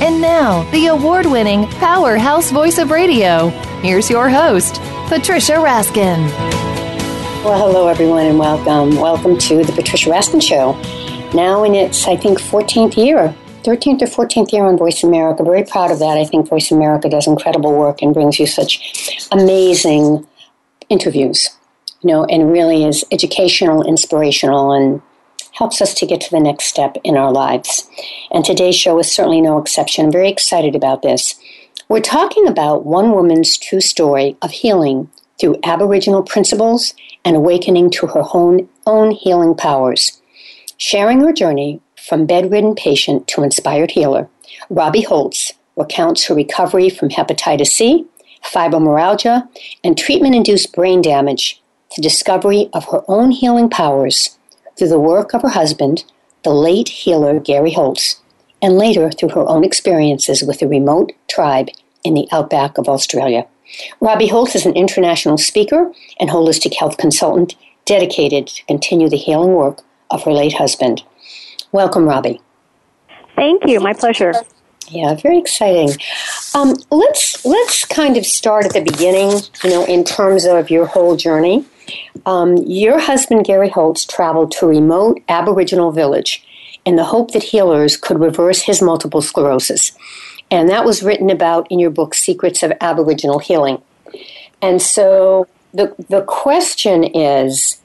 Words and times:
And 0.00 0.20
now, 0.20 0.62
the 0.70 0.86
award 0.86 1.26
winning 1.26 1.66
powerhouse 1.66 2.52
voice 2.52 2.78
of 2.78 2.92
radio. 2.92 3.48
Here's 3.82 4.08
your 4.08 4.30
host, 4.30 4.76
Patricia 5.08 5.54
Raskin. 5.54 6.28
Well, 7.44 7.58
hello, 7.58 7.88
everyone, 7.88 8.26
and 8.26 8.38
welcome. 8.38 8.94
Welcome 8.94 9.36
to 9.38 9.64
the 9.64 9.72
Patricia 9.72 10.08
Raskin 10.08 10.40
Show. 10.40 10.74
Now 11.34 11.64
in 11.64 11.74
its, 11.74 12.06
I 12.06 12.16
think, 12.16 12.38
14th 12.40 12.96
year. 12.96 13.34
13th 13.64 14.02
or 14.02 14.24
14th 14.24 14.52
year 14.52 14.66
on 14.66 14.78
Voice 14.78 15.02
America. 15.02 15.42
Very 15.42 15.64
proud 15.64 15.90
of 15.90 15.98
that. 15.98 16.16
I 16.16 16.24
think 16.24 16.48
Voice 16.48 16.70
America 16.70 17.08
does 17.08 17.26
incredible 17.26 17.76
work 17.76 18.00
and 18.00 18.14
brings 18.14 18.38
you 18.38 18.46
such 18.46 19.28
amazing 19.32 20.24
interviews, 20.88 21.50
you 22.02 22.12
know, 22.12 22.24
and 22.26 22.52
really 22.52 22.84
is 22.84 23.04
educational, 23.10 23.82
inspirational, 23.82 24.70
and 24.70 25.02
helps 25.52 25.80
us 25.80 25.94
to 25.94 26.06
get 26.06 26.20
to 26.22 26.30
the 26.30 26.40
next 26.40 26.64
step 26.64 26.96
in 27.04 27.16
our 27.16 27.32
lives. 27.32 27.88
And 28.30 28.44
today's 28.44 28.76
show 28.76 28.98
is 28.98 29.10
certainly 29.10 29.40
no 29.40 29.58
exception. 29.58 30.06
I'm 30.06 30.12
very 30.12 30.28
excited 30.28 30.74
about 30.74 31.02
this. 31.02 31.34
We're 31.88 32.00
talking 32.00 32.46
about 32.46 32.84
one 32.84 33.12
woman's 33.12 33.56
true 33.56 33.80
story 33.80 34.36
of 34.42 34.50
healing 34.50 35.10
through 35.40 35.60
Aboriginal 35.62 36.22
principles 36.22 36.94
and 37.24 37.36
awakening 37.36 37.90
to 37.90 38.06
her 38.08 38.24
own, 38.34 38.68
own 38.86 39.10
healing 39.10 39.54
powers. 39.54 40.20
Sharing 40.76 41.20
her 41.20 41.32
journey 41.32 41.80
from 41.96 42.26
bedridden 42.26 42.74
patient 42.74 43.26
to 43.28 43.42
inspired 43.42 43.92
healer, 43.92 44.28
Robbie 44.70 45.02
Holz 45.02 45.52
recounts 45.76 46.26
her 46.26 46.34
recovery 46.34 46.90
from 46.90 47.08
hepatitis 47.08 47.68
C 47.68 48.06
fibromyalgia, 48.44 49.48
and 49.84 49.96
treatment 49.96 50.34
induced 50.34 50.74
brain 50.74 51.02
damage, 51.02 51.60
the 51.96 52.02
discovery 52.02 52.68
of 52.72 52.86
her 52.86 53.02
own 53.08 53.30
healing 53.30 53.68
powers 53.68 54.37
through 54.78 54.88
the 54.88 54.98
work 54.98 55.34
of 55.34 55.42
her 55.42 55.48
husband, 55.48 56.04
the 56.44 56.50
late 56.50 56.88
healer 56.88 57.40
Gary 57.40 57.72
Holz, 57.72 58.20
and 58.62 58.78
later 58.78 59.10
through 59.10 59.30
her 59.30 59.48
own 59.48 59.64
experiences 59.64 60.42
with 60.42 60.62
a 60.62 60.68
remote 60.68 61.12
tribe 61.28 61.68
in 62.04 62.14
the 62.14 62.28
outback 62.32 62.78
of 62.78 62.88
Australia. 62.88 63.46
Robbie 64.00 64.28
Holz 64.28 64.54
is 64.54 64.66
an 64.66 64.74
international 64.74 65.36
speaker 65.36 65.92
and 66.18 66.30
holistic 66.30 66.74
health 66.76 66.96
consultant 66.96 67.56
dedicated 67.84 68.46
to 68.46 68.64
continue 68.66 69.08
the 69.08 69.16
healing 69.16 69.52
work 69.52 69.82
of 70.10 70.24
her 70.24 70.32
late 70.32 70.54
husband. 70.54 71.02
Welcome, 71.72 72.06
Robbie. 72.06 72.40
Thank 73.36 73.66
you. 73.66 73.80
My 73.80 73.92
pleasure. 73.92 74.32
Yeah, 74.90 75.14
very 75.14 75.38
exciting. 75.38 75.90
Um, 76.54 76.74
let's 76.90 77.44
let's 77.44 77.84
kind 77.84 78.16
of 78.16 78.24
start 78.24 78.64
at 78.64 78.72
the 78.72 78.80
beginning. 78.80 79.40
You 79.62 79.70
know, 79.70 79.84
in 79.84 80.04
terms 80.04 80.44
of 80.44 80.70
your 80.70 80.86
whole 80.86 81.16
journey. 81.16 81.64
Um, 82.26 82.58
your 82.58 82.98
husband 82.98 83.46
Gary 83.46 83.70
Holz 83.70 84.04
traveled 84.04 84.52
to 84.52 84.66
a 84.66 84.68
remote 84.68 85.22
Aboriginal 85.26 85.90
village 85.90 86.44
in 86.84 86.96
the 86.96 87.04
hope 87.04 87.30
that 87.32 87.42
healers 87.42 87.96
could 87.96 88.20
reverse 88.20 88.62
his 88.62 88.82
multiple 88.82 89.22
sclerosis, 89.22 89.92
and 90.50 90.68
that 90.68 90.84
was 90.84 91.02
written 91.02 91.30
about 91.30 91.66
in 91.70 91.78
your 91.78 91.90
book 91.90 92.14
Secrets 92.14 92.62
of 92.62 92.72
Aboriginal 92.82 93.38
Healing. 93.38 93.80
And 94.60 94.82
so 94.82 95.46
the 95.72 95.94
the 96.08 96.22
question 96.22 97.04
is, 97.04 97.80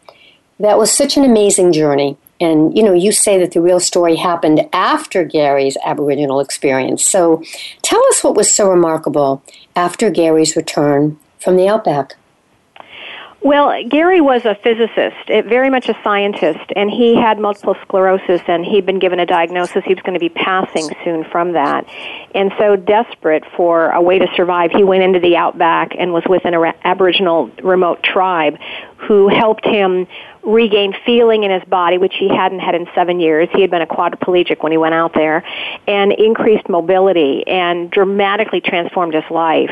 that 0.59 0.78
was 0.78 0.92
such 0.92 1.16
an 1.16 1.24
amazing 1.24 1.72
journey 1.72 2.18
and 2.44 2.76
you 2.78 2.84
know, 2.84 2.94
you 2.94 3.12
say 3.12 3.40
that 3.40 3.52
the 3.52 3.62
real 3.62 3.80
story 3.80 4.16
happened 4.16 4.68
after 4.74 5.24
Gary's 5.24 5.78
Aboriginal 5.86 6.40
experience. 6.40 7.04
So 7.04 7.44
tell 7.81 8.04
us 8.08 8.24
what 8.24 8.36
was 8.36 8.52
so 8.52 8.70
remarkable 8.70 9.44
after 9.76 10.09
Gary's 10.09 10.56
return 10.56 11.18
from 11.40 11.58
the 11.58 11.68
outback. 11.68 12.16
Well, 13.44 13.74
Gary 13.90 14.22
was 14.22 14.46
a 14.46 14.56
physicist, 14.56 15.28
very 15.28 15.70
much 15.70 15.90
a 15.90 15.98
scientist, 16.02 16.72
and 16.78 16.90
he 16.90 17.14
had 17.14 17.40
multiple 17.40 17.76
sclerosis, 17.81 18.42
and 18.48 18.64
he'd 18.64 18.86
been 18.86 19.00
given 19.00 19.20
a 19.20 19.25
diagnosis 19.25 19.84
he 19.84 19.94
was 19.94 20.02
going 20.02 20.14
to 20.14 20.20
be 20.20 20.30
passing 20.30 20.90
soon 21.04 21.25
from 21.25 21.52
that. 21.52 21.86
And 22.34 22.54
so, 22.58 22.78
desperate 22.78 23.44
for 23.58 23.90
a 23.90 24.02
way 24.02 24.18
to 24.18 24.28
survive, 24.38 24.72
he 24.72 24.86
went 24.86 25.04
into 25.04 25.20
the 25.20 25.36
outback 25.36 25.94
and 26.00 26.14
was 26.14 26.24
with 26.25 26.46
an 26.46 26.54
Aboriginal 26.86 27.52
remote 27.62 28.02
tribe 28.02 28.58
who 28.96 29.28
helped 29.28 29.66
him 29.66 30.08
regain 30.46 30.94
feeling 31.06 31.44
in 31.44 31.52
his 31.52 31.64
body, 31.70 31.98
which 31.98 32.16
he 32.16 32.28
hadn't 32.28 32.59
had 32.59 32.76
in 32.76 32.88
seven 32.94 33.20
years. 33.20 33.48
He 33.54 33.62
had 33.62 33.72
been 33.72 33.81
a 33.81 33.88
quadriplegic 33.88 34.62
when 34.62 34.72
he 34.72 34.78
went 34.78 34.94
out 34.94 35.14
there, 35.14 35.44
and 35.88 36.12
increased 36.12 36.68
mobility 36.68 37.48
and 37.48 37.90
dramatically 37.90 38.62
transformed 38.62 39.14
his 39.14 39.24
life. 39.30 39.72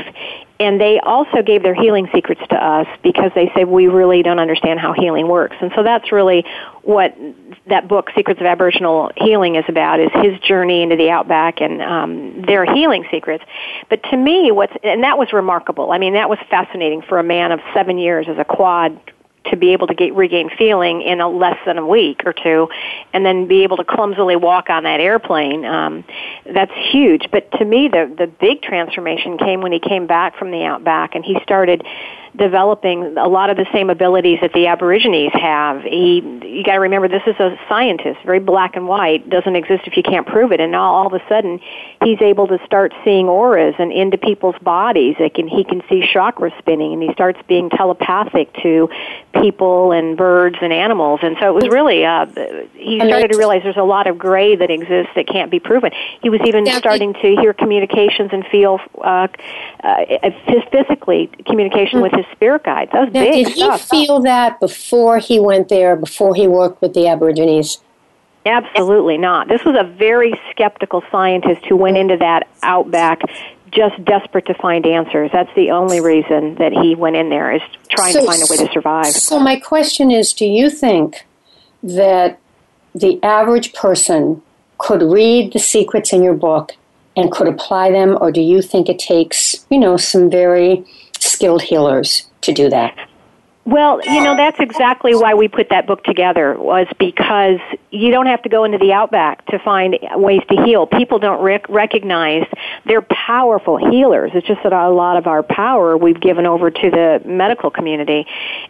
And 0.59 0.80
they 0.80 1.00
also 1.00 1.42
gave 1.42 1.64
their 1.64 1.74
healing 1.74 2.08
secrets 2.14 2.42
to 2.50 2.56
us 2.56 2.88
because 3.02 3.32
they 3.34 3.52
said 3.56 3.68
we 3.68 3.88
really 3.88 4.22
don't 4.22 4.38
understand 4.38 4.80
how 4.80 4.94
healing 4.94 5.28
works. 5.28 5.56
And 5.59 5.72
so 5.76 5.82
that's 5.82 6.12
really 6.12 6.46
what 6.84 7.18
that 7.66 7.88
book, 7.88 8.09
Secrets 8.16 8.40
of 8.40 8.46
Aboriginal 8.46 9.12
Healing, 9.18 9.56
is 9.56 9.66
about: 9.68 10.00
is 10.00 10.12
his 10.22 10.40
journey 10.40 10.84
into 10.84 10.96
the 10.96 11.09
outback 11.09 11.62
and 11.62 11.82
um, 11.82 12.44
their 12.44 12.64
healing 12.64 13.06
secrets. 13.09 13.44
But 13.90 14.03
to 14.03 14.18
me, 14.18 14.52
what's 14.52 14.74
and 14.84 15.03
that 15.03 15.18
was 15.18 15.34
remarkable. 15.34 15.92
I 15.92 15.98
mean, 15.98 16.14
that 16.14 16.30
was 16.30 16.40
fascinating 16.50 17.02
for 17.02 17.18
a 17.18 17.24
man 17.24 17.52
of 17.52 17.59
seven 17.74 17.98
years 17.98 18.28
as 18.30 18.38
a 18.38 18.46
quad 18.46 19.00
to 19.46 19.57
be 19.57 19.74
able 19.74 19.88
to 19.88 19.96
get 19.96 20.13
regain 20.13 20.50
feeling 20.57 21.02
in 21.02 21.19
a 21.19 21.28
less 21.28 21.57
than 21.66 21.78
a 21.78 21.85
week 21.85 22.22
or 22.25 22.34
two, 22.34 22.69
and 23.13 23.25
then 23.25 23.47
be 23.47 23.63
able 23.63 23.78
to 23.78 23.84
clumsily 23.84 24.35
walk 24.35 24.69
on 24.69 24.84
that 24.84 25.00
airplane. 25.00 25.66
Um, 25.66 26.03
that's 26.46 26.72
huge. 26.91 27.28
But 27.31 27.52
to 27.53 27.66
me, 27.66 27.88
the 27.88 28.13
the 28.16 28.28
big 28.28 28.62
transformation 28.62 29.38
came 29.38 29.62
when 29.62 29.72
he 29.72 29.79
came 29.79 30.07
back 30.07 30.38
from 30.38 30.52
the 30.52 30.63
outback 30.63 31.16
and 31.16 31.25
he 31.25 31.38
started 31.44 31.84
developing 32.36 33.18
a 33.18 33.28
lot 33.28 33.50
of 33.50 33.58
the 33.58 33.66
same 33.74 33.90
abilities 33.90 34.40
that 34.42 34.53
the 34.53 34.68
Aborigines 34.68 35.34
have. 35.34 35.84
He, 35.84 36.22
you 36.44 36.64
got 36.64 36.74
to 36.74 36.80
remember, 36.80 37.08
this 37.08 37.24
is 37.28 37.36
a 37.40 37.59
scientist, 37.68 38.19
very 38.25 38.40
black 38.40 38.75
and 38.75 38.88
white, 38.88 39.30
doesn't 39.30 39.56
exist 39.56 39.84
if 39.86 39.97
you 39.97 40.03
can't 40.03 40.25
prove 40.25 40.52
it. 40.52 40.59
And 40.59 40.72
now 40.72 40.94
all 40.94 41.08
of 41.08 41.14
a 41.14 41.22
sudden, 41.28 41.59
he's 42.03 42.22
able 42.22 42.47
to 42.47 42.59
start 42.66 42.94
seeing 43.03 43.28
auras 43.28 43.75
and 43.80 43.91
into 43.91 44.18
people's 44.18 44.56
bodies. 44.62 45.16
They 45.20 45.30
can, 45.30 45.47
he 45.47 45.64
can 45.64 45.81
see 45.90 46.08
chakra 46.12 46.52
spinning, 46.59 46.94
and 46.94 47.03
he 47.03 47.12
starts 47.14 47.40
being 47.47 47.70
telepathic 47.70 48.53
to 48.64 48.90
people 49.34 49.91
and 49.91 50.16
birds 50.16 50.58
and 50.62 50.72
animals. 50.72 51.20
And 51.24 51.36
so 51.40 51.50
it 51.50 51.64
was 51.64 51.70
really, 51.70 52.06
uh, 52.06 52.28
he 52.74 53.00
started 53.00 53.31
to 53.31 53.38
realize 53.38 53.62
there's 53.64 53.75
a 53.78 53.84
lot 53.84 54.08
of 54.08 54.18
gray 54.18 54.56
that 54.56 54.72
exists 54.72 55.12
that 55.16 55.28
can't 55.28 55.52
be 55.52 55.59
proven. 55.59 55.91
He 56.22 56.30
was 56.30 56.41
even 56.46 56.66
starting 56.66 57.14
to 57.14 57.36
hear 57.41 57.53
communications 57.53 58.30
and 58.31 58.46
feel 58.47 58.80
uh, 59.03 59.28
uh, 59.84 60.30
physically 60.72 61.30
communication 61.46 62.02
with 62.02 62.14
his 62.14 62.21
his 62.24 62.32
spirit 62.32 62.64
guides. 62.64 62.92
That 62.92 63.06
was 63.06 63.14
now, 63.14 63.24
Did 63.24 63.48
stuff. 63.48 63.90
he 63.90 64.06
feel 64.06 64.22
that 64.22 64.59
before 64.59 65.20
he 65.20 65.40
went 65.40 65.70
there, 65.70 65.96
before 65.96 66.36
he 66.36 66.48
worked 66.48 66.82
with 66.82 66.94
the 66.94 67.08
Aborigines? 67.08 67.80
Absolutely 68.46 69.18
not. 69.18 69.47
This 69.47 69.64
was 69.64 69.76
a 69.79 69.84
very 69.84 70.34
skeptical 70.50 71.03
scientist 71.12 71.66
who 71.66 71.76
went 71.76 71.97
into 71.97 72.18
that 72.18 72.47
outback 72.64 73.22
just 73.72 74.03
desperate 74.03 74.46
to 74.47 74.53
find 74.56 74.85
answers. 74.85 75.29
That's 75.32 75.53
the 75.56 75.72
only 75.72 76.02
reason 76.02 76.56
that 76.56 76.73
he 76.73 76.96
went 76.96 77.16
in 77.16 77.29
there 77.29 77.53
is 77.53 77.62
trying 77.90 78.14
so, 78.14 78.22
to 78.22 78.26
find 78.26 78.41
a 78.41 78.46
way 78.50 78.58
to 78.66 78.72
survive. 78.74 79.08
So 79.08 79.40
my 79.40 79.58
question 79.58 80.12
is, 80.12 80.34
do 80.34 80.46
you 80.46 80.70
think 80.70 81.26
that 81.84 82.40
the 82.94 83.22
average 83.24 83.74
person 83.74 84.41
could 84.78 85.02
read 85.02 85.53
the 85.53 85.59
secrets 85.59 86.12
in 86.12 86.22
your 86.22 86.34
book 86.34 86.74
and 87.16 87.32
could 87.32 87.47
apply 87.47 87.91
them 87.91 88.17
or 88.20 88.32
do 88.32 88.41
you 88.41 88.62
think 88.62 88.90
it 88.90 89.00
takes, 89.00 89.66
you 89.70 89.78
know, 89.78 89.97
some 89.97 90.29
very 90.29 90.84
skilled 91.41 91.64
healers 91.64 92.29
to 92.41 92.53
do 92.53 92.70
that? 92.70 92.96
Well, 93.64 94.02
you 94.03 94.23
know, 94.23 94.35
that's 94.35 94.59
exactly 94.59 95.14
why 95.14 95.35
we 95.35 95.47
put 95.47 95.70
that 95.70 95.85
book 95.85 96.03
together 96.03 96.55
was 96.58 96.88
because 96.97 97.59
you 97.91 98.09
don't 98.09 98.26
have 98.26 98.41
to 98.41 98.49
go 98.49 98.64
into 98.64 98.79
the 98.79 98.91
outback 98.91 99.46
to 99.47 99.59
find 99.59 99.99
ways 100.16 100.41
to 100.49 100.64
heal. 100.64 100.88
People 100.88 101.20
don't 101.20 101.43
rec- 101.43 101.70
recognize 101.70 102.47
they're 102.88 103.03
powerful 103.03 103.78
healers. 103.78 104.32
It's 104.34 104.47
just 104.47 104.64
that 104.64 104.73
a 104.73 104.90
lot 104.90 105.16
of 105.16 105.28
our 105.28 105.43
power 105.43 105.96
we've 105.96 106.20
given 106.20 106.47
over 106.47 106.72
to 106.72 106.90
the 106.90 107.22
medical 107.23 107.70
community. 107.70 108.26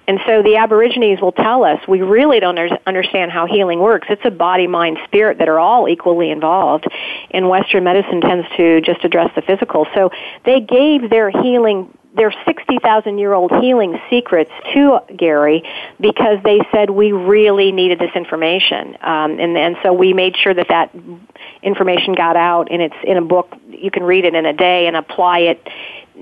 And 0.07 0.19
so 0.25 0.43
the 0.43 0.57
Aborigines 0.57 1.21
will 1.21 1.31
tell 1.31 1.63
us 1.63 1.79
we 1.87 2.01
really 2.01 2.41
don't 2.41 2.59
understand 2.85 3.31
how 3.31 3.47
healing 3.47 3.79
works. 3.79 4.07
It's 4.09 4.25
a 4.25 4.31
body, 4.31 4.67
mind, 4.67 4.97
spirit 5.05 5.37
that 5.37 5.47
are 5.47 5.59
all 5.59 5.87
equally 5.87 6.31
involved. 6.31 6.85
And 7.31 7.47
Western 7.47 7.85
medicine 7.85 8.19
tends 8.19 8.45
to 8.57 8.81
just 8.81 9.05
address 9.05 9.31
the 9.35 9.41
physical. 9.41 9.87
So 9.95 10.11
they 10.43 10.59
gave 10.59 11.09
their 11.09 11.29
healing 11.29 11.97
their 12.15 12.33
60,000 12.45 13.17
year 13.17 13.33
old 13.33 13.51
healing 13.61 13.99
secrets 14.09 14.51
to 14.73 14.99
Gary 15.15 15.63
because 15.99 16.43
they 16.43 16.59
said 16.71 16.89
we 16.89 17.11
really 17.11 17.71
needed 17.71 17.99
this 17.99 18.11
information. 18.15 18.97
Um, 19.01 19.39
and, 19.39 19.57
and 19.57 19.77
so 19.81 19.93
we 19.93 20.13
made 20.13 20.35
sure 20.35 20.53
that 20.53 20.67
that 20.69 20.93
information 21.63 22.13
got 22.13 22.35
out 22.35 22.69
and 22.69 22.81
it's 22.81 22.95
in 23.03 23.17
a 23.17 23.21
book. 23.21 23.55
You 23.69 23.91
can 23.91 24.03
read 24.03 24.25
it 24.25 24.35
in 24.35 24.45
a 24.45 24.53
day 24.53 24.87
and 24.87 24.95
apply 24.95 25.39
it 25.39 25.67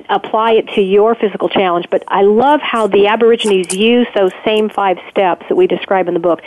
apply 0.07 0.53
it 0.53 0.67
to 0.75 0.81
your 0.81 1.15
physical 1.15 1.49
challenge. 1.49 1.87
But 1.89 2.03
I 2.07 2.21
love 2.21 2.61
how 2.61 2.87
the 2.87 3.07
Aborigines 3.07 3.75
use 3.75 4.07
those 4.15 4.31
same 4.45 4.69
five 4.69 4.97
steps 5.09 5.45
that 5.49 5.55
we 5.55 5.67
describe 5.67 6.07
in 6.07 6.13
the 6.13 6.19
book, 6.19 6.41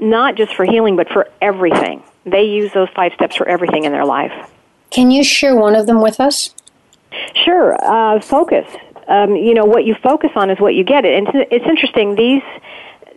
not 0.00 0.36
just 0.36 0.54
for 0.54 0.64
healing, 0.64 0.96
but 0.96 1.08
for 1.08 1.28
everything. 1.40 2.02
They 2.24 2.44
use 2.44 2.72
those 2.72 2.88
five 2.94 3.12
steps 3.14 3.36
for 3.36 3.48
everything 3.48 3.84
in 3.84 3.92
their 3.92 4.04
life. 4.04 4.32
Can 4.90 5.10
you 5.10 5.22
share 5.22 5.54
one 5.54 5.74
of 5.74 5.86
them 5.86 6.00
with 6.00 6.20
us? 6.20 6.54
Sure. 7.48 7.76
Uh, 7.82 8.20
focus. 8.20 8.66
Um, 9.08 9.34
you 9.34 9.54
know, 9.54 9.64
what 9.64 9.86
you 9.86 9.94
focus 10.02 10.30
on 10.36 10.50
is 10.50 10.60
what 10.60 10.74
you 10.74 10.84
get. 10.84 11.06
And 11.06 11.26
it's 11.50 11.64
interesting. 11.64 12.14
These 12.14 12.42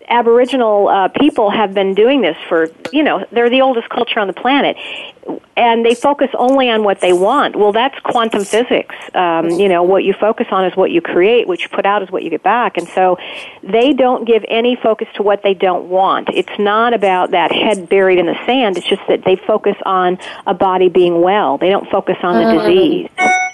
Aboriginal 0.07 0.87
uh, 0.87 1.09
people 1.09 1.49
have 1.49 1.73
been 1.73 1.93
doing 1.93 2.21
this 2.21 2.37
for, 2.47 2.69
you 2.93 3.03
know, 3.03 3.25
they're 3.33 3.49
the 3.49 3.59
oldest 3.59 3.89
culture 3.89 4.21
on 4.21 4.27
the 4.27 4.33
planet, 4.33 4.77
and 5.57 5.85
they 5.85 5.93
focus 5.93 6.29
only 6.37 6.69
on 6.69 6.85
what 6.85 7.01
they 7.01 7.11
want. 7.11 7.57
Well, 7.57 7.73
that's 7.73 7.99
quantum 8.05 8.45
physics. 8.45 8.95
Um, 9.13 9.49
you 9.49 9.67
know, 9.67 9.83
what 9.83 10.05
you 10.05 10.13
focus 10.13 10.47
on 10.49 10.63
is 10.63 10.77
what 10.77 10.91
you 10.91 11.01
create, 11.01 11.45
what 11.45 11.61
you 11.61 11.67
put 11.67 11.85
out 11.85 12.01
is 12.01 12.09
what 12.09 12.23
you 12.23 12.29
get 12.29 12.43
back, 12.43 12.77
and 12.77 12.87
so 12.87 13.17
they 13.63 13.91
don't 13.91 14.25
give 14.25 14.45
any 14.47 14.77
focus 14.77 15.09
to 15.15 15.23
what 15.23 15.43
they 15.43 15.53
don't 15.53 15.89
want. 15.89 16.29
It's 16.29 16.57
not 16.57 16.93
about 16.93 17.31
that 17.31 17.51
head 17.51 17.89
buried 17.89 18.17
in 18.17 18.27
the 18.27 18.39
sand. 18.45 18.77
It's 18.77 18.87
just 18.87 19.01
that 19.09 19.25
they 19.25 19.35
focus 19.35 19.75
on 19.85 20.19
a 20.47 20.53
body 20.53 20.87
being 20.87 21.21
well. 21.21 21.57
They 21.57 21.69
don't 21.69 21.89
focus 21.89 22.17
on 22.23 22.35
the 22.35 22.49
mm. 22.49 22.59
disease. 22.59 23.09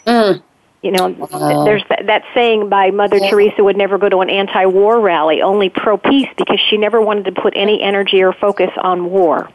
Mm. 0.06 0.44
You 0.88 0.94
know, 0.94 1.08
wow. 1.10 1.66
there's 1.66 1.84
that, 1.90 2.06
that 2.06 2.24
saying 2.34 2.70
by 2.70 2.92
Mother 2.92 3.18
yeah. 3.18 3.30
Teresa 3.30 3.62
would 3.62 3.76
never 3.76 3.98
go 3.98 4.08
to 4.08 4.20
an 4.20 4.30
anti-war 4.30 5.02
rally, 5.02 5.42
only 5.42 5.68
pro-peace, 5.68 6.30
because 6.38 6.62
she 6.70 6.78
never 6.78 7.02
wanted 7.02 7.26
to 7.26 7.34
put 7.34 7.58
any 7.58 7.82
energy 7.82 8.24
or 8.24 8.32
focus 8.32 8.70
on 8.78 9.12
war. 9.12 9.50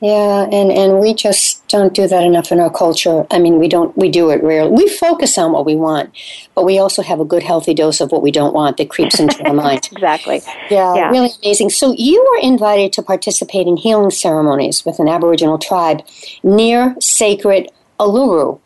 Yeah, 0.00 0.44
and 0.44 0.70
and 0.70 1.00
we 1.00 1.12
just 1.12 1.66
don't 1.66 1.92
do 1.92 2.06
that 2.06 2.22
enough 2.22 2.52
in 2.52 2.60
our 2.60 2.70
culture. 2.70 3.26
I 3.32 3.40
mean, 3.40 3.58
we 3.58 3.66
don't. 3.66 3.96
We 3.96 4.10
do 4.10 4.30
it 4.30 4.44
rarely. 4.44 4.70
We 4.70 4.88
focus 4.88 5.36
on 5.38 5.50
what 5.50 5.66
we 5.66 5.74
want, 5.74 6.16
but 6.54 6.64
we 6.64 6.78
also 6.78 7.02
have 7.02 7.18
a 7.18 7.24
good, 7.24 7.42
healthy 7.42 7.74
dose 7.74 8.00
of 8.00 8.12
what 8.12 8.22
we 8.22 8.30
don't 8.30 8.54
want 8.54 8.76
that 8.76 8.90
creeps 8.90 9.18
into 9.18 9.44
our 9.44 9.52
mind. 9.64 9.88
exactly. 9.90 10.40
Yeah, 10.70 10.94
yeah, 10.94 11.10
really 11.10 11.30
amazing. 11.42 11.70
So 11.70 11.96
you 11.98 12.24
were 12.30 12.48
invited 12.48 12.92
to 12.92 13.02
participate 13.02 13.66
in 13.66 13.76
healing 13.76 14.10
ceremonies 14.10 14.84
with 14.86 15.00
an 15.00 15.08
Aboriginal 15.08 15.58
tribe 15.58 16.06
near 16.44 16.94
sacred 17.00 17.72
Uluru 17.98 18.60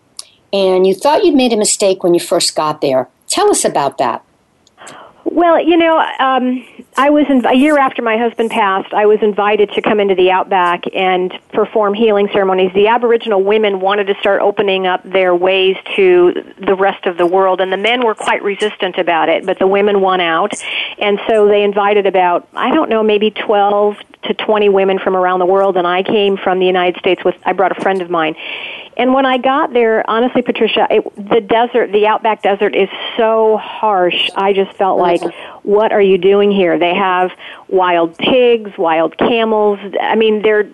and 0.54 0.86
you 0.86 0.94
thought 0.94 1.24
you'd 1.24 1.34
made 1.34 1.52
a 1.52 1.56
mistake 1.56 2.04
when 2.04 2.14
you 2.14 2.20
first 2.20 2.54
got 2.54 2.80
there. 2.80 3.08
Tell 3.28 3.50
us 3.50 3.64
about 3.64 3.98
that. 3.98 4.24
Well, 5.24 5.58
you 5.60 5.76
know, 5.76 5.98
um, 6.20 6.64
I 6.96 7.10
was 7.10 7.26
in, 7.28 7.44
a 7.44 7.54
year 7.54 7.76
after 7.76 8.02
my 8.02 8.16
husband 8.16 8.50
passed. 8.50 8.92
I 8.94 9.06
was 9.06 9.18
invited 9.20 9.72
to 9.72 9.82
come 9.82 9.98
into 9.98 10.14
the 10.14 10.30
outback 10.30 10.84
and 10.94 11.32
perform 11.52 11.92
healing 11.94 12.28
ceremonies. 12.32 12.72
The 12.72 12.86
Aboriginal 12.86 13.42
women 13.42 13.80
wanted 13.80 14.06
to 14.08 14.14
start 14.20 14.42
opening 14.42 14.86
up 14.86 15.02
their 15.02 15.34
ways 15.34 15.76
to 15.96 16.54
the 16.58 16.76
rest 16.76 17.06
of 17.06 17.16
the 17.16 17.26
world, 17.26 17.60
and 17.60 17.72
the 17.72 17.76
men 17.76 18.04
were 18.04 18.14
quite 18.14 18.44
resistant 18.44 18.96
about 18.96 19.28
it. 19.28 19.44
But 19.44 19.58
the 19.58 19.66
women 19.66 20.00
won 20.02 20.20
out, 20.20 20.52
and 20.98 21.18
so 21.26 21.48
they 21.48 21.64
invited 21.64 22.06
about 22.06 22.46
I 22.54 22.72
don't 22.72 22.88
know, 22.88 23.02
maybe 23.02 23.32
twelve 23.32 23.96
to 24.24 24.34
twenty 24.34 24.68
women 24.68 25.00
from 25.00 25.16
around 25.16 25.40
the 25.40 25.46
world. 25.46 25.76
And 25.76 25.86
I 25.86 26.04
came 26.04 26.36
from 26.36 26.60
the 26.60 26.66
United 26.66 26.98
States 27.00 27.24
with 27.24 27.34
I 27.44 27.54
brought 27.54 27.76
a 27.76 27.80
friend 27.80 28.02
of 28.02 28.10
mine, 28.10 28.36
and 28.96 29.12
when 29.14 29.26
I 29.26 29.38
got 29.38 29.72
there, 29.72 30.08
honestly, 30.08 30.42
Patricia, 30.42 30.86
it, 30.90 31.04
the 31.16 31.40
desert, 31.40 31.92
the 31.92 32.06
outback 32.06 32.42
desert 32.42 32.74
is 32.74 32.88
so 33.16 33.56
harsh. 33.56 34.30
I 34.36 34.52
just 34.52 34.76
felt 34.76 34.98
like, 34.98 35.20
what 35.62 35.92
are 35.92 36.02
you 36.02 36.18
doing 36.18 36.50
here? 36.50 36.78
They 36.78 36.94
have 36.94 37.30
wild 37.68 38.16
pigs, 38.18 38.70
wild 38.78 39.16
camels. 39.18 39.78
I 40.00 40.14
mean, 40.14 40.42
they're 40.42 40.68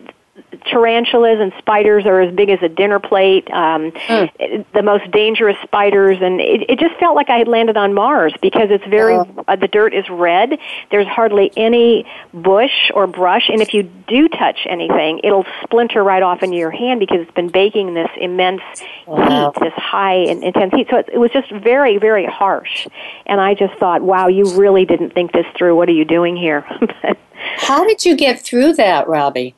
tarantulas 0.66 1.38
and 1.40 1.52
spiders 1.58 2.06
are 2.06 2.20
as 2.20 2.34
big 2.34 2.50
as 2.50 2.62
a 2.62 2.68
dinner 2.68 2.98
plate. 2.98 3.50
Um, 3.50 3.92
mm. 3.92 4.64
The 4.72 4.82
most 4.82 5.10
dangerous 5.10 5.56
spiders, 5.62 6.18
and 6.20 6.40
it, 6.40 6.68
it 6.68 6.78
just 6.78 6.98
felt 6.98 7.16
like 7.16 7.30
I 7.30 7.38
had 7.38 7.48
landed 7.48 7.76
on 7.76 7.94
Mars 7.94 8.34
because 8.40 8.68
it's 8.70 8.84
very 8.86 9.14
oh. 9.14 9.44
uh, 9.48 9.56
the 9.56 9.68
dirt 9.68 9.94
is 9.94 10.08
red. 10.08 10.58
There's 10.90 11.06
hardly 11.06 11.52
any 11.56 12.06
bush 12.32 12.90
or 12.94 13.06
brush, 13.06 13.48
and 13.48 13.60
if 13.60 13.74
you 13.74 13.82
do 13.82 14.28
touch 14.28 14.66
anything, 14.68 15.20
it'll 15.22 15.46
splinter 15.62 16.02
right 16.02 16.22
off 16.22 16.42
into 16.42 16.56
your 16.56 16.70
hand 16.70 17.00
because 17.00 17.20
it's 17.20 17.32
been 17.32 17.50
baking 17.50 17.94
this 17.94 18.10
immense 18.16 18.62
wow. 19.06 19.52
heat, 19.52 19.60
this 19.60 19.74
high 19.74 20.16
and 20.16 20.42
intense 20.42 20.74
heat. 20.74 20.88
So 20.90 20.96
it, 20.98 21.08
it 21.12 21.18
was 21.18 21.30
just 21.30 21.50
very, 21.50 21.98
very 21.98 22.26
harsh. 22.26 22.86
And 23.26 23.40
I 23.40 23.54
just 23.54 23.74
thought, 23.78 24.02
wow, 24.02 24.28
you 24.28 24.58
really 24.58 24.84
didn't 24.84 25.10
think 25.10 25.32
this 25.32 25.46
through. 25.56 25.76
What 25.76 25.88
are 25.88 25.92
you 25.92 26.04
doing 26.04 26.36
here? 26.36 26.60
How 27.56 27.84
did 27.84 28.04
you 28.04 28.16
get 28.16 28.40
through 28.40 28.74
that, 28.74 29.08
Robbie? 29.08 29.54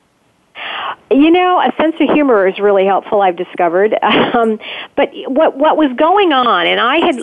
You 1.10 1.30
know, 1.30 1.60
a 1.60 1.72
sense 1.76 1.96
of 2.00 2.10
humor 2.10 2.46
is 2.46 2.58
really 2.58 2.86
helpful. 2.86 3.20
I've 3.20 3.36
discovered, 3.36 3.94
um, 4.02 4.58
but 4.96 5.10
what 5.26 5.56
what 5.56 5.76
was 5.76 5.92
going 5.96 6.32
on, 6.32 6.66
and 6.66 6.80
I 6.80 6.96
had 6.98 7.16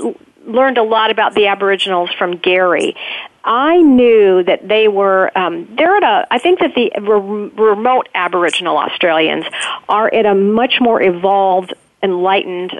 learned 0.46 0.78
a 0.78 0.84
lot 0.84 1.12
about 1.12 1.34
the 1.34 1.48
Aboriginals 1.48 2.12
from 2.18 2.38
Gary. 2.38 2.96
I 3.44 3.78
knew 3.78 4.44
that 4.44 4.68
they 4.68 4.88
were 4.88 5.36
um, 5.38 5.74
they're 5.76 5.98
at 5.98 6.04
a. 6.04 6.28
I 6.32 6.40
think 6.40 6.60
that 6.60 6.76
the 6.76 6.92
re- 7.02 7.50
remote 7.56 8.10
Aboriginal 8.14 8.78
Australians 8.78 9.46
are 9.88 10.14
at 10.14 10.26
a 10.26 10.36
much 10.36 10.80
more 10.80 11.02
evolved, 11.02 11.74
enlightened 12.04 12.80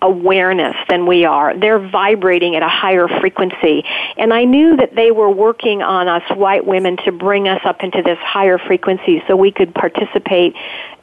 awareness 0.00 0.76
than 0.88 1.06
we 1.06 1.24
are. 1.24 1.58
They're 1.58 1.78
vibrating 1.78 2.56
at 2.56 2.62
a 2.62 2.68
higher 2.68 3.08
frequency. 3.08 3.84
And 4.16 4.32
I 4.32 4.44
knew 4.44 4.76
that 4.76 4.94
they 4.94 5.10
were 5.10 5.30
working 5.30 5.82
on 5.82 6.08
us 6.08 6.22
white 6.36 6.66
women 6.66 6.98
to 7.04 7.12
bring 7.12 7.48
us 7.48 7.60
up 7.64 7.82
into 7.82 8.02
this 8.02 8.18
higher 8.18 8.58
frequency 8.58 9.22
so 9.26 9.34
we 9.34 9.50
could 9.50 9.74
participate 9.74 10.54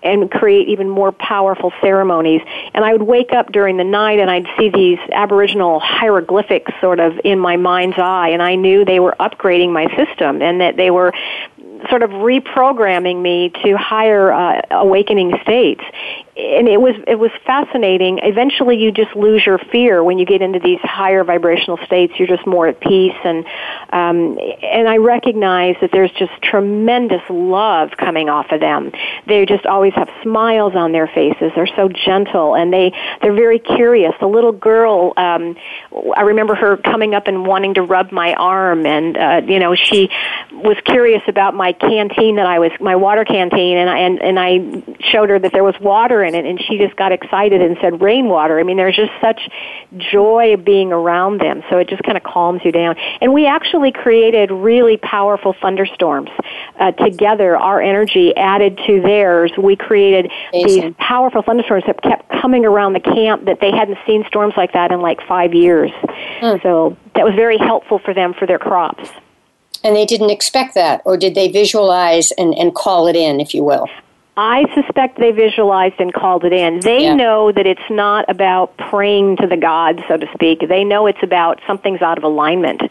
and 0.02 0.32
create 0.32 0.70
even 0.70 0.90
more 0.90 1.12
powerful 1.12 1.74
ceremonies. 1.82 2.42
And 2.74 2.86
I 2.86 2.94
would 2.94 3.02
wake 3.02 3.34
up 3.34 3.52
during 3.52 3.78
the 3.78 3.84
night 3.84 4.20
and 4.20 4.30
I'd 4.30 4.48
see 4.58 4.70
these 4.70 5.00
Aboriginal 5.12 5.80
hieroglyphics 5.80 6.72
sort 6.80 7.00
of 7.00 7.20
in 7.24 7.40
my 7.40 7.58
mind's 7.58 7.98
eye 7.98 8.30
and 8.30 8.42
I 8.42 8.56
knew 8.56 8.86
they 8.86 9.00
were 9.00 9.16
upgrading 9.20 9.74
my 9.74 9.88
system 9.98 10.42
and 10.42 10.62
that 10.62 10.78
they 10.78 10.92
were 10.92 11.12
sort 11.90 12.04
of 12.04 12.10
reprogramming 12.12 13.22
me 13.22 13.52
to 13.64 13.78
higher 13.78 14.32
uh, 14.32 14.62
awakening 14.72 15.38
states 15.44 15.84
and 16.40 16.68
it 16.70 16.80
was 16.80 16.96
it 17.06 17.16
was 17.16 17.32
fascinating. 17.46 18.20
Eventually 18.24 18.78
you 18.78 18.92
just 18.92 19.16
lose 19.16 19.46
your 19.46 19.58
fear 19.58 20.04
when 20.04 20.18
you 20.20 20.26
get 20.26 20.42
into 20.42 20.60
these 20.60 20.80
higher 20.82 21.24
vibrational 21.24 21.78
states. 21.86 22.14
You're 22.18 22.28
just 22.28 22.48
more 22.48 22.68
at 22.68 22.80
peace. 22.80 23.16
And 23.24 23.46
um, 23.92 24.40
and 24.64 24.88
I 24.88 24.98
recognize 24.98 25.76
that 25.82 25.92
there's 25.92 26.12
just 26.12 26.32
tremendous 26.42 27.22
love 27.30 27.92
coming 27.98 28.30
off 28.30 28.52
of 28.52 28.62
them. 28.62 28.92
They 29.28 29.46
just 29.46 29.66
always 29.66 29.94
have 29.96 30.10
smiles 30.24 30.76
on 30.76 30.94
their 30.94 31.08
faces. 31.08 31.52
They're 31.56 31.68
so 31.76 31.90
gentle 31.90 32.56
and 32.56 32.72
they 32.72 32.94
they're 33.22 33.34
very 33.34 33.60
curious. 33.60 34.14
The 34.20 34.28
little 34.28 34.54
girl 34.54 35.14
um, 35.18 35.58
I 36.16 36.22
remember 36.22 36.56
her 36.56 36.78
coming 36.78 37.16
up 37.16 37.28
and 37.28 37.46
wanting 37.46 37.74
to 37.74 37.82
rub 37.82 38.12
my 38.12 38.34
arm 38.34 38.86
and 38.86 39.18
uh, 39.18 39.42
you 39.46 39.60
know 39.60 39.76
she 39.76 40.10
was 40.52 40.78
curious 40.86 41.24
about 41.28 41.54
my 41.54 41.74
canteen 41.74 42.38
that 42.38 42.46
I 42.46 42.60
was 42.60 42.72
my 42.80 42.96
water 42.96 43.26
canteen 43.26 43.78
and 43.78 43.90
I 43.90 44.00
and, 44.00 44.22
and 44.22 44.40
I 44.40 44.96
showed 45.12 45.30
her 45.30 45.40
that 45.40 45.52
there 45.52 45.64
was 45.64 45.76
water 45.82 46.24
in 46.24 46.29
it 46.36 46.46
and 46.46 46.60
she 46.62 46.78
just 46.78 46.96
got 46.96 47.12
excited 47.12 47.62
and 47.62 47.78
said 47.82 48.02
rainwater. 48.02 48.60
I 48.60 48.64
mean 48.64 48.78
there's 48.78 48.96
just 48.96 49.12
such 49.22 49.50
joy 49.98 50.56
being 50.58 50.92
around 50.92 51.42
them. 51.42 51.64
So 51.70 51.78
it 51.78 51.90
just 51.90 52.04
kind 52.04 52.18
of 52.18 52.24
calms 52.24 52.62
you 52.64 52.72
down. 52.72 52.96
And 53.22 53.34
we 53.34 53.46
actually 53.46 53.92
created 53.92 54.52
really 54.52 54.98
powerful 54.98 55.56
thunderstorms 55.62 56.30
uh, 56.80 56.92
together. 56.92 57.58
Our 57.58 57.82
energy 57.82 58.36
added 58.36 58.80
to 58.88 59.02
theirs. 59.02 59.52
We 59.58 59.76
created 59.76 60.32
Amazing. 60.54 60.82
these 60.82 60.94
powerful 60.98 61.42
thunderstorms 61.42 61.84
that 61.88 62.02
kept 62.02 62.30
coming 62.42 62.66
around 62.66 62.94
the 62.94 63.00
camp 63.00 63.46
that 63.46 63.60
they 63.60 63.72
hadn't 63.72 63.98
seen 64.06 64.26
storms 64.28 64.54
like 64.58 64.74
that 64.74 64.92
in 64.92 65.02
like 65.02 65.22
5 65.28 65.54
years. 65.54 65.92
Mm. 66.42 66.62
So 66.64 66.98
that 67.16 67.26
was 67.26 67.36
very 67.36 67.58
helpful 67.58 68.00
for 68.00 68.14
them 68.14 68.34
for 68.34 68.46
their 68.46 68.60
crops. 68.60 69.10
And 69.84 69.96
they 69.96 70.06
didn't 70.06 70.30
expect 70.30 70.76
that, 70.76 71.02
or 71.06 71.18
did 71.18 71.36
they 71.36 71.50
visualize 71.50 72.32
and, 72.34 72.54
and 72.56 72.76
call 72.76 73.08
it 73.08 73.16
in, 73.16 73.40
if 73.40 73.54
you 73.54 73.64
will? 73.64 73.88
I 74.42 74.64
suspect 74.74 75.20
they 75.20 75.32
visualized 75.32 75.96
and 76.00 76.14
called 76.14 76.46
it 76.46 76.54
in. 76.54 76.80
They 76.80 77.04
Yeah. 77.04 77.16
know 77.16 77.52
that 77.52 77.68
it's 77.68 77.90
not 77.90 78.24
about 78.30 78.78
praying 78.78 79.36
to 79.38 79.48
the 79.48 79.58
gods, 79.58 80.02
so 80.08 80.16
to 80.16 80.28
speak. 80.34 80.66
They 80.66 80.86
know 80.86 81.08
it's 81.08 81.22
about 81.22 81.60
something's 81.68 82.02
out 82.02 82.18
of 82.18 82.24
alignment, 82.24 82.82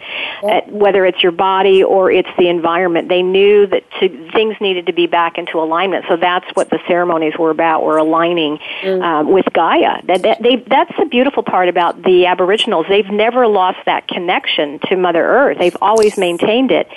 uh, 0.42 0.60
whether 0.66 1.06
it's 1.06 1.22
your 1.22 1.32
body 1.32 1.82
or 1.82 2.10
it's 2.10 2.28
the 2.36 2.48
environment. 2.48 3.08
They 3.08 3.22
knew 3.22 3.66
that 3.68 3.82
to, 3.98 4.10
things 4.32 4.56
needed 4.60 4.84
to 4.88 4.92
be 4.92 5.06
back 5.06 5.38
into 5.38 5.58
alignment. 5.58 6.04
So 6.06 6.16
that's 6.16 6.44
what 6.52 6.68
the 6.68 6.80
ceremonies 6.86 7.38
were 7.38 7.48
about. 7.48 7.82
We're 7.82 7.96
aligning 7.96 8.58
um, 8.84 9.32
with 9.32 9.46
Gaia. 9.54 10.02
That, 10.04 10.20
that, 10.24 10.42
they, 10.42 10.56
that's 10.56 10.94
the 10.98 11.06
beautiful 11.06 11.42
part 11.42 11.70
about 11.70 12.02
the 12.02 12.26
Aboriginals. 12.26 12.84
They've 12.90 13.10
never 13.10 13.46
lost 13.46 13.78
that 13.86 14.06
connection 14.06 14.80
to 14.90 14.96
Mother 14.96 15.24
Earth. 15.24 15.56
They've 15.58 15.76
always 15.80 16.18
maintained 16.18 16.72
it. 16.72 16.88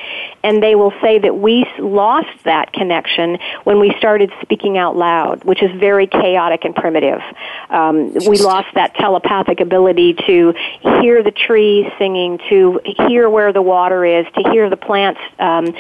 And 0.43 0.61
they 0.61 0.75
will 0.75 0.93
say 1.01 1.19
that 1.19 1.37
we 1.37 1.65
lost 1.79 2.43
that 2.43 2.73
connection 2.73 3.39
when 3.63 3.79
we 3.79 3.95
started 3.97 4.29
speaking 4.41 4.77
out 4.77 4.95
loud, 4.95 5.43
which 5.43 5.61
is 5.63 5.71
very 5.79 6.07
chaotic 6.07 6.65
and 6.65 6.75
primitive. 6.75 7.21
Um, 7.69 8.13
we 8.13 8.37
lost 8.37 8.67
that 8.75 8.95
telepathic 8.95 9.59
ability 9.59 10.15
to 10.27 10.53
hear 10.81 11.23
the 11.23 11.31
trees 11.31 11.91
singing, 11.97 12.39
to 12.49 12.79
hear 13.07 13.29
where 13.29 13.53
the 13.53 13.61
water 13.61 14.05
is, 14.05 14.25
to 14.35 14.49
hear 14.51 14.69
the 14.69 14.77
plants, 14.77 15.19
um, 15.39 15.75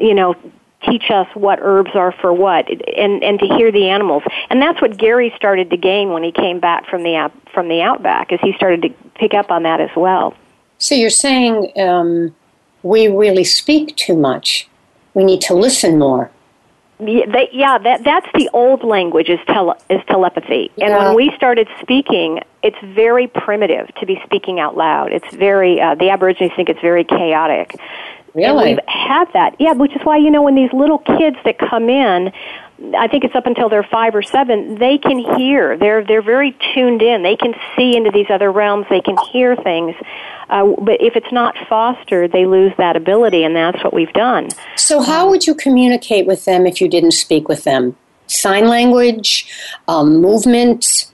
you 0.00 0.14
know, 0.14 0.34
teach 0.88 1.10
us 1.10 1.26
what 1.34 1.60
herbs 1.62 1.92
are 1.94 2.12
for 2.12 2.30
what 2.30 2.68
and 2.68 3.24
and 3.24 3.38
to 3.38 3.46
hear 3.56 3.72
the 3.72 3.88
animals 3.88 4.22
and 4.50 4.60
that's 4.60 4.82
what 4.82 4.98
Gary 4.98 5.32
started 5.34 5.70
to 5.70 5.78
gain 5.78 6.10
when 6.10 6.22
he 6.22 6.30
came 6.30 6.60
back 6.60 6.86
from 6.90 7.02
the 7.02 7.32
from 7.54 7.68
the 7.68 7.80
outback 7.80 8.30
as 8.32 8.40
he 8.42 8.52
started 8.52 8.82
to 8.82 8.90
pick 9.14 9.32
up 9.32 9.50
on 9.50 9.62
that 9.62 9.80
as 9.80 9.88
well 9.96 10.34
So 10.76 10.94
you're 10.94 11.08
saying 11.08 11.72
um, 11.78 12.34
we 12.84 13.08
really 13.08 13.44
speak 13.44 13.96
too 13.96 14.16
much. 14.16 14.68
We 15.14 15.24
need 15.24 15.40
to 15.42 15.54
listen 15.54 15.98
more. 15.98 16.30
Yeah, 17.06 17.26
they, 17.26 17.48
yeah, 17.52 17.78
that 17.78 18.04
that's 18.04 18.26
the 18.34 18.48
old 18.52 18.82
language 18.84 19.28
is 19.28 19.38
tele, 19.46 19.74
is 19.90 20.00
telepathy. 20.06 20.70
And 20.80 20.90
Yeah. 20.90 21.04
when 21.06 21.14
we 21.16 21.32
started 21.36 21.68
speaking, 21.80 22.40
it's 22.62 22.76
very 22.82 23.26
primitive 23.26 23.94
to 23.96 24.06
be 24.06 24.20
speaking 24.24 24.58
out 24.60 24.76
loud. 24.76 25.12
It's 25.12 25.34
very 25.34 25.80
uh, 25.80 25.94
the 25.96 26.10
Aborigines 26.10 26.52
think 26.56 26.68
it's 26.68 26.80
very 26.80 27.04
chaotic. 27.04 27.74
And 27.74 28.42
Really? 28.42 28.70
we've 28.74 28.80
had 28.88 29.26
that. 29.32 29.54
Yeah, 29.60 29.72
which 29.74 29.94
is 29.94 30.02
why 30.02 30.16
you 30.16 30.30
know 30.30 30.42
when 30.42 30.54
these 30.56 30.72
little 30.72 30.98
kids 30.98 31.36
that 31.44 31.58
come 31.58 31.88
in, 31.88 32.32
I 32.96 33.06
think 33.06 33.24
it's 33.24 33.34
up 33.36 33.46
until 33.46 33.68
they're 33.68 33.84
5 33.84 34.14
or 34.14 34.22
7, 34.22 34.76
they 34.76 34.98
can 34.98 35.18
hear. 35.38 35.78
They're 35.78 36.04
they're 36.04 36.22
very 36.22 36.56
tuned 36.74 37.02
in. 37.02 37.22
They 37.22 37.36
can 37.36 37.54
see 37.76 37.96
into 37.96 38.10
these 38.10 38.26
other 38.30 38.50
realms. 38.50 38.86
They 38.90 39.00
can 39.00 39.16
hear 39.32 39.54
things. 39.54 39.94
Uh, 40.50 40.74
but 40.80 41.00
if 41.00 41.16
it's 41.16 41.32
not 41.32 41.56
fostered, 41.68 42.32
they 42.32 42.46
lose 42.46 42.72
that 42.78 42.96
ability, 42.96 43.44
and 43.44 43.54
that's 43.54 43.82
what 43.82 43.94
we've 43.94 44.12
done. 44.12 44.48
So, 44.76 45.02
how 45.02 45.30
would 45.30 45.46
you 45.46 45.54
communicate 45.54 46.26
with 46.26 46.44
them 46.44 46.66
if 46.66 46.80
you 46.80 46.88
didn't 46.88 47.12
speak 47.12 47.48
with 47.48 47.64
them? 47.64 47.96
Sign 48.26 48.66
language, 48.66 49.46
um, 49.88 50.20
movement. 50.20 51.06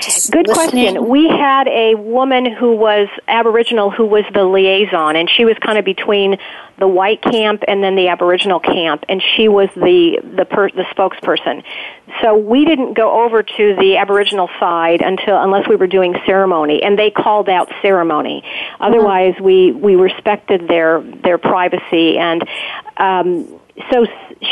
Just 0.00 0.30
Good 0.30 0.46
listening? 0.48 0.94
question. 0.94 1.08
We 1.08 1.28
had 1.28 1.68
a 1.68 1.94
woman 1.94 2.46
who 2.46 2.76
was 2.76 3.08
Aboriginal 3.28 3.90
who 3.90 4.06
was 4.06 4.24
the 4.32 4.44
liaison, 4.44 5.16
and 5.16 5.28
she 5.28 5.44
was 5.44 5.56
kind 5.58 5.78
of 5.78 5.84
between 5.84 6.38
the 6.78 6.86
white 6.86 7.22
camp 7.22 7.62
and 7.66 7.82
then 7.82 7.96
the 7.96 8.08
Aboriginal 8.08 8.60
camp, 8.60 9.04
and 9.08 9.22
she 9.36 9.48
was 9.48 9.68
the 9.74 10.20
the, 10.36 10.44
per, 10.44 10.70
the 10.70 10.84
spokesperson. 10.94 11.62
So 12.22 12.36
we 12.36 12.64
didn't 12.64 12.94
go 12.94 13.24
over 13.24 13.42
to 13.42 13.76
the 13.78 13.96
Aboriginal 13.96 14.48
side 14.60 15.00
until 15.00 15.42
unless 15.42 15.68
we 15.68 15.76
were 15.76 15.86
doing 15.86 16.14
ceremony, 16.24 16.82
and 16.82 16.98
they 16.98 17.10
called 17.10 17.48
out 17.48 17.70
ceremony. 17.82 18.42
Otherwise, 18.80 19.34
we 19.40 19.72
we 19.72 19.96
respected 19.96 20.68
their 20.68 21.00
their 21.00 21.38
privacy 21.38 22.18
and. 22.18 22.46
Um, 22.98 23.60
so 23.90 24.06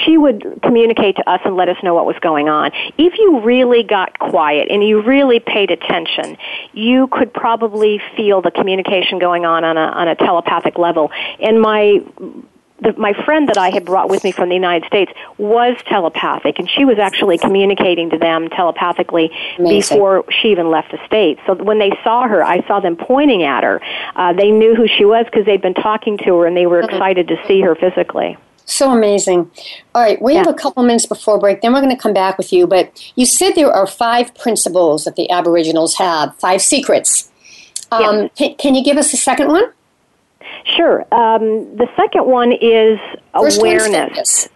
she 0.04 0.18
would 0.18 0.60
communicate 0.62 1.16
to 1.16 1.28
us 1.28 1.40
and 1.44 1.56
let 1.56 1.68
us 1.68 1.76
know 1.82 1.94
what 1.94 2.06
was 2.06 2.16
going 2.20 2.48
on. 2.48 2.72
If 2.98 3.18
you 3.18 3.40
really 3.40 3.82
got 3.82 4.18
quiet 4.18 4.68
and 4.70 4.82
you 4.82 5.02
really 5.02 5.40
paid 5.40 5.70
attention, 5.70 6.36
you 6.72 7.08
could 7.08 7.32
probably 7.32 8.00
feel 8.16 8.42
the 8.42 8.50
communication 8.50 9.18
going 9.18 9.44
on 9.44 9.64
on 9.64 9.76
a, 9.76 9.80
on 9.80 10.08
a 10.08 10.14
telepathic 10.14 10.78
level. 10.78 11.10
And 11.40 11.60
my 11.60 12.00
the, 12.80 12.92
my 12.98 13.12
friend 13.24 13.48
that 13.48 13.56
I 13.56 13.70
had 13.70 13.84
brought 13.84 14.10
with 14.10 14.24
me 14.24 14.32
from 14.32 14.48
the 14.48 14.54
United 14.54 14.86
States 14.86 15.10
was 15.38 15.76
telepathic, 15.86 16.58
and 16.58 16.68
she 16.68 16.84
was 16.84 16.98
actually 16.98 17.38
communicating 17.38 18.10
to 18.10 18.18
them 18.18 18.50
telepathically 18.50 19.30
Amazing. 19.58 19.96
before 19.96 20.24
she 20.28 20.48
even 20.48 20.70
left 20.70 20.90
the 20.90 20.98
state. 21.06 21.38
So 21.46 21.54
when 21.54 21.78
they 21.78 21.92
saw 22.02 22.28
her, 22.28 22.44
I 22.44 22.66
saw 22.66 22.80
them 22.80 22.96
pointing 22.96 23.44
at 23.44 23.62
her. 23.64 23.80
Uh, 24.14 24.32
they 24.32 24.50
knew 24.50 24.74
who 24.74 24.86
she 24.86 25.04
was 25.04 25.24
because 25.24 25.46
they'd 25.46 25.62
been 25.62 25.74
talking 25.74 26.18
to 26.18 26.38
her, 26.40 26.46
and 26.46 26.56
they 26.56 26.66
were 26.66 26.80
excited 26.80 27.28
to 27.28 27.36
see 27.46 27.60
her 27.62 27.74
physically. 27.74 28.36
So 28.66 28.90
amazing. 28.90 29.50
All 29.94 30.02
right, 30.02 30.20
we 30.22 30.34
have 30.34 30.46
a 30.46 30.54
couple 30.54 30.82
minutes 30.82 31.06
before 31.06 31.38
break, 31.38 31.60
then 31.60 31.72
we're 31.72 31.82
going 31.82 31.94
to 31.94 32.00
come 32.00 32.14
back 32.14 32.38
with 32.38 32.52
you. 32.52 32.66
But 32.66 33.12
you 33.14 33.26
said 33.26 33.52
there 33.52 33.70
are 33.70 33.86
five 33.86 34.34
principles 34.34 35.04
that 35.04 35.16
the 35.16 35.30
Aboriginals 35.30 35.94
have, 35.96 36.34
five 36.38 36.62
secrets. 36.62 37.30
Um, 37.92 38.30
can, 38.30 38.54
can 38.56 38.74
you 38.74 38.82
give 38.82 38.96
us 38.96 39.12
a 39.12 39.16
second 39.16 39.48
one? 39.48 39.64
Sure. 40.64 41.02
Um, 41.12 41.76
the 41.76 41.88
second 41.96 42.26
one 42.26 42.52
is 42.52 42.98
First 43.38 43.60
awareness. 43.60 44.48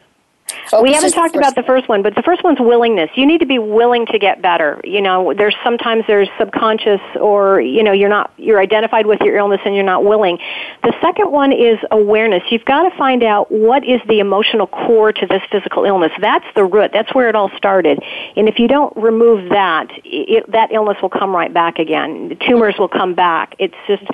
Focus. 0.71 0.83
We 0.83 0.93
haven't 0.93 1.13
talked 1.13 1.33
the 1.33 1.39
about 1.39 1.55
the 1.55 1.63
first 1.63 1.89
one, 1.89 2.03
but 2.03 2.15
the 2.15 2.23
first 2.23 2.45
one's 2.45 2.61
willingness. 2.61 3.11
You 3.15 3.27
need 3.27 3.39
to 3.39 3.47
be 3.47 3.59
willing 3.59 4.07
to 4.07 4.19
get 4.19 4.43
better. 4.43 4.81
You 4.85 5.01
know, 5.01 5.35
there's 5.35 5.57
sometimes 5.65 6.05
there's 6.07 6.29
subconscious 6.39 7.01
or, 7.21 7.61
you 7.61 7.83
know, 7.83 7.93
you're 7.93 8.09
not, 8.09 8.33
you're 8.37 8.61
identified 8.61 9.07
with 9.07 9.21
your 9.21 9.37
illness 9.37 9.61
and 9.65 9.75
you're 9.75 9.85
not 9.85 10.05
willing. 10.05 10.39
The 10.83 10.95
second 11.01 11.31
one 11.31 11.53
is 11.53 11.79
awareness. 11.91 12.43
You've 12.51 12.65
got 12.65 12.89
to 12.89 12.97
find 12.97 13.23
out 13.23 13.51
what 13.51 13.85
is 13.85 14.01
the 14.09 14.21
emotional 14.21 14.67
core 14.67 15.13
to 15.13 15.27
this 15.27 15.43
physical 15.51 15.85
illness. 15.85 16.13
That's 16.21 16.47
the 16.55 16.65
root. 16.65 16.91
That's 16.93 17.13
where 17.15 17.29
it 17.29 17.35
all 17.35 17.51
started. 17.57 18.03
And 18.37 18.49
if 18.49 18.59
you 18.59 18.69
don't 18.69 18.97
remove 18.97 19.51
that, 19.51 19.89
it, 20.05 20.51
that 20.53 20.73
illness 20.73 20.97
will 21.03 21.11
come 21.11 21.35
right 21.35 21.53
back 21.53 21.79
again. 21.79 22.29
The 22.29 22.35
tumors 22.35 22.75
will 22.79 22.89
come 22.89 23.15
back. 23.15 23.55
It's 23.59 23.75
just 23.87 24.05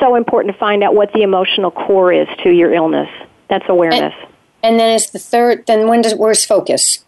so 0.00 0.14
important 0.14 0.54
to 0.54 0.58
find 0.58 0.82
out 0.82 0.94
what 0.94 1.12
the 1.12 1.22
emotional 1.22 1.70
core 1.70 2.12
is 2.12 2.28
to 2.42 2.50
your 2.50 2.72
illness. 2.72 3.08
That's 3.48 3.64
awareness. 3.68 4.14
And 4.16 4.33
then 4.80 4.94
is 4.94 5.10
the 5.10 5.18
third, 5.18 5.66
then 5.66 5.88
when 5.88 6.02
does, 6.02 6.14
where's 6.14 6.44
focus? 6.44 7.04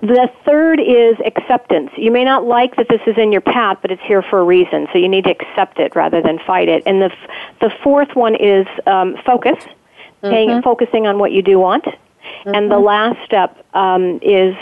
The 0.00 0.30
third 0.44 0.80
is 0.80 1.16
acceptance. 1.26 1.90
You 1.96 2.10
may 2.10 2.24
not 2.24 2.44
like 2.44 2.76
that 2.76 2.88
this 2.88 3.00
is 3.06 3.18
in 3.18 3.32
your 3.32 3.40
path, 3.40 3.78
but 3.82 3.90
it's 3.90 4.02
here 4.02 4.22
for 4.22 4.38
a 4.38 4.44
reason. 4.44 4.86
So 4.92 4.98
you 4.98 5.08
need 5.08 5.24
to 5.24 5.30
accept 5.30 5.78
it 5.78 5.96
rather 5.96 6.22
than 6.22 6.38
fight 6.38 6.68
it. 6.68 6.84
And 6.86 7.02
the 7.02 7.10
f- 7.12 7.30
the 7.60 7.70
fourth 7.82 8.14
one 8.14 8.36
is 8.36 8.66
um, 8.86 9.16
focus, 9.26 9.62
paying 10.22 10.62
focusing 10.62 11.06
on 11.06 11.18
what 11.18 11.32
you 11.32 11.42
do 11.42 11.58
want. 11.58 11.84
And 12.46 12.70
the 12.70 12.78
last 12.78 13.18
step 13.24 13.64
um, 13.74 14.20
is 14.22 14.54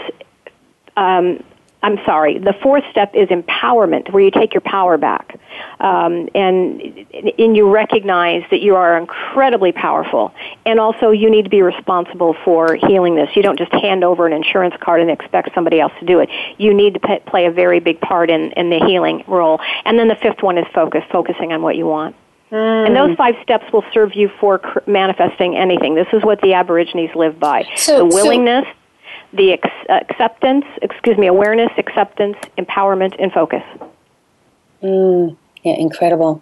um, 0.96 1.42
I'm 1.82 1.98
sorry. 2.04 2.38
The 2.38 2.54
fourth 2.54 2.84
step 2.90 3.14
is 3.14 3.28
empowerment, 3.28 4.10
where 4.10 4.22
you 4.22 4.30
take 4.30 4.52
your 4.54 4.60
power 4.62 4.96
back, 4.96 5.37
um, 5.80 6.28
and 6.34 7.06
and 7.38 7.56
you 7.56 7.70
recognize 7.70 8.42
that 8.50 8.60
you 8.60 8.74
are 8.74 8.96
incredibly 8.98 9.72
powerful, 9.72 10.34
and 10.66 10.80
also 10.80 11.10
you 11.10 11.30
need 11.30 11.44
to 11.44 11.50
be 11.50 11.62
responsible 11.62 12.34
for 12.44 12.74
healing 12.74 13.14
this. 13.14 13.30
You 13.36 13.42
don't 13.42 13.58
just 13.58 13.72
hand 13.72 14.02
over 14.04 14.26
an 14.26 14.32
insurance 14.32 14.74
card 14.80 15.00
and 15.00 15.10
expect 15.10 15.54
somebody 15.54 15.80
else 15.80 15.92
to 16.00 16.06
do 16.06 16.18
it. 16.20 16.28
You 16.58 16.74
need 16.74 16.94
to 16.94 17.00
p- 17.00 17.20
play 17.26 17.46
a 17.46 17.50
very 17.50 17.80
big 17.80 18.00
part 18.00 18.30
in 18.30 18.52
in 18.52 18.70
the 18.70 18.78
healing 18.84 19.24
role. 19.26 19.60
And 19.84 19.98
then 19.98 20.08
the 20.08 20.16
fifth 20.16 20.42
one 20.42 20.58
is 20.58 20.66
focus, 20.74 21.04
focusing 21.10 21.52
on 21.52 21.62
what 21.62 21.76
you 21.76 21.86
want. 21.86 22.16
And 22.50 22.96
those 22.96 23.14
five 23.16 23.36
steps 23.42 23.70
will 23.72 23.84
serve 23.92 24.14
you 24.14 24.30
for 24.40 24.58
cr- 24.58 24.78
manifesting 24.86 25.54
anything. 25.54 25.94
This 25.94 26.08
is 26.12 26.22
what 26.24 26.40
the 26.40 26.54
Aborigines 26.54 27.14
live 27.14 27.38
by. 27.38 27.68
So- 27.76 28.06
the 28.06 28.10
so- 28.10 28.16
willingness, 28.16 28.66
the 29.34 29.52
ex- 29.52 29.70
acceptance, 29.90 30.64
excuse 30.80 31.18
me, 31.18 31.26
awareness, 31.26 31.70
acceptance, 31.76 32.36
empowerment, 32.56 33.14
and 33.18 33.30
focus. 33.32 33.62
Yeah, 35.64 35.74
incredible. 35.74 36.40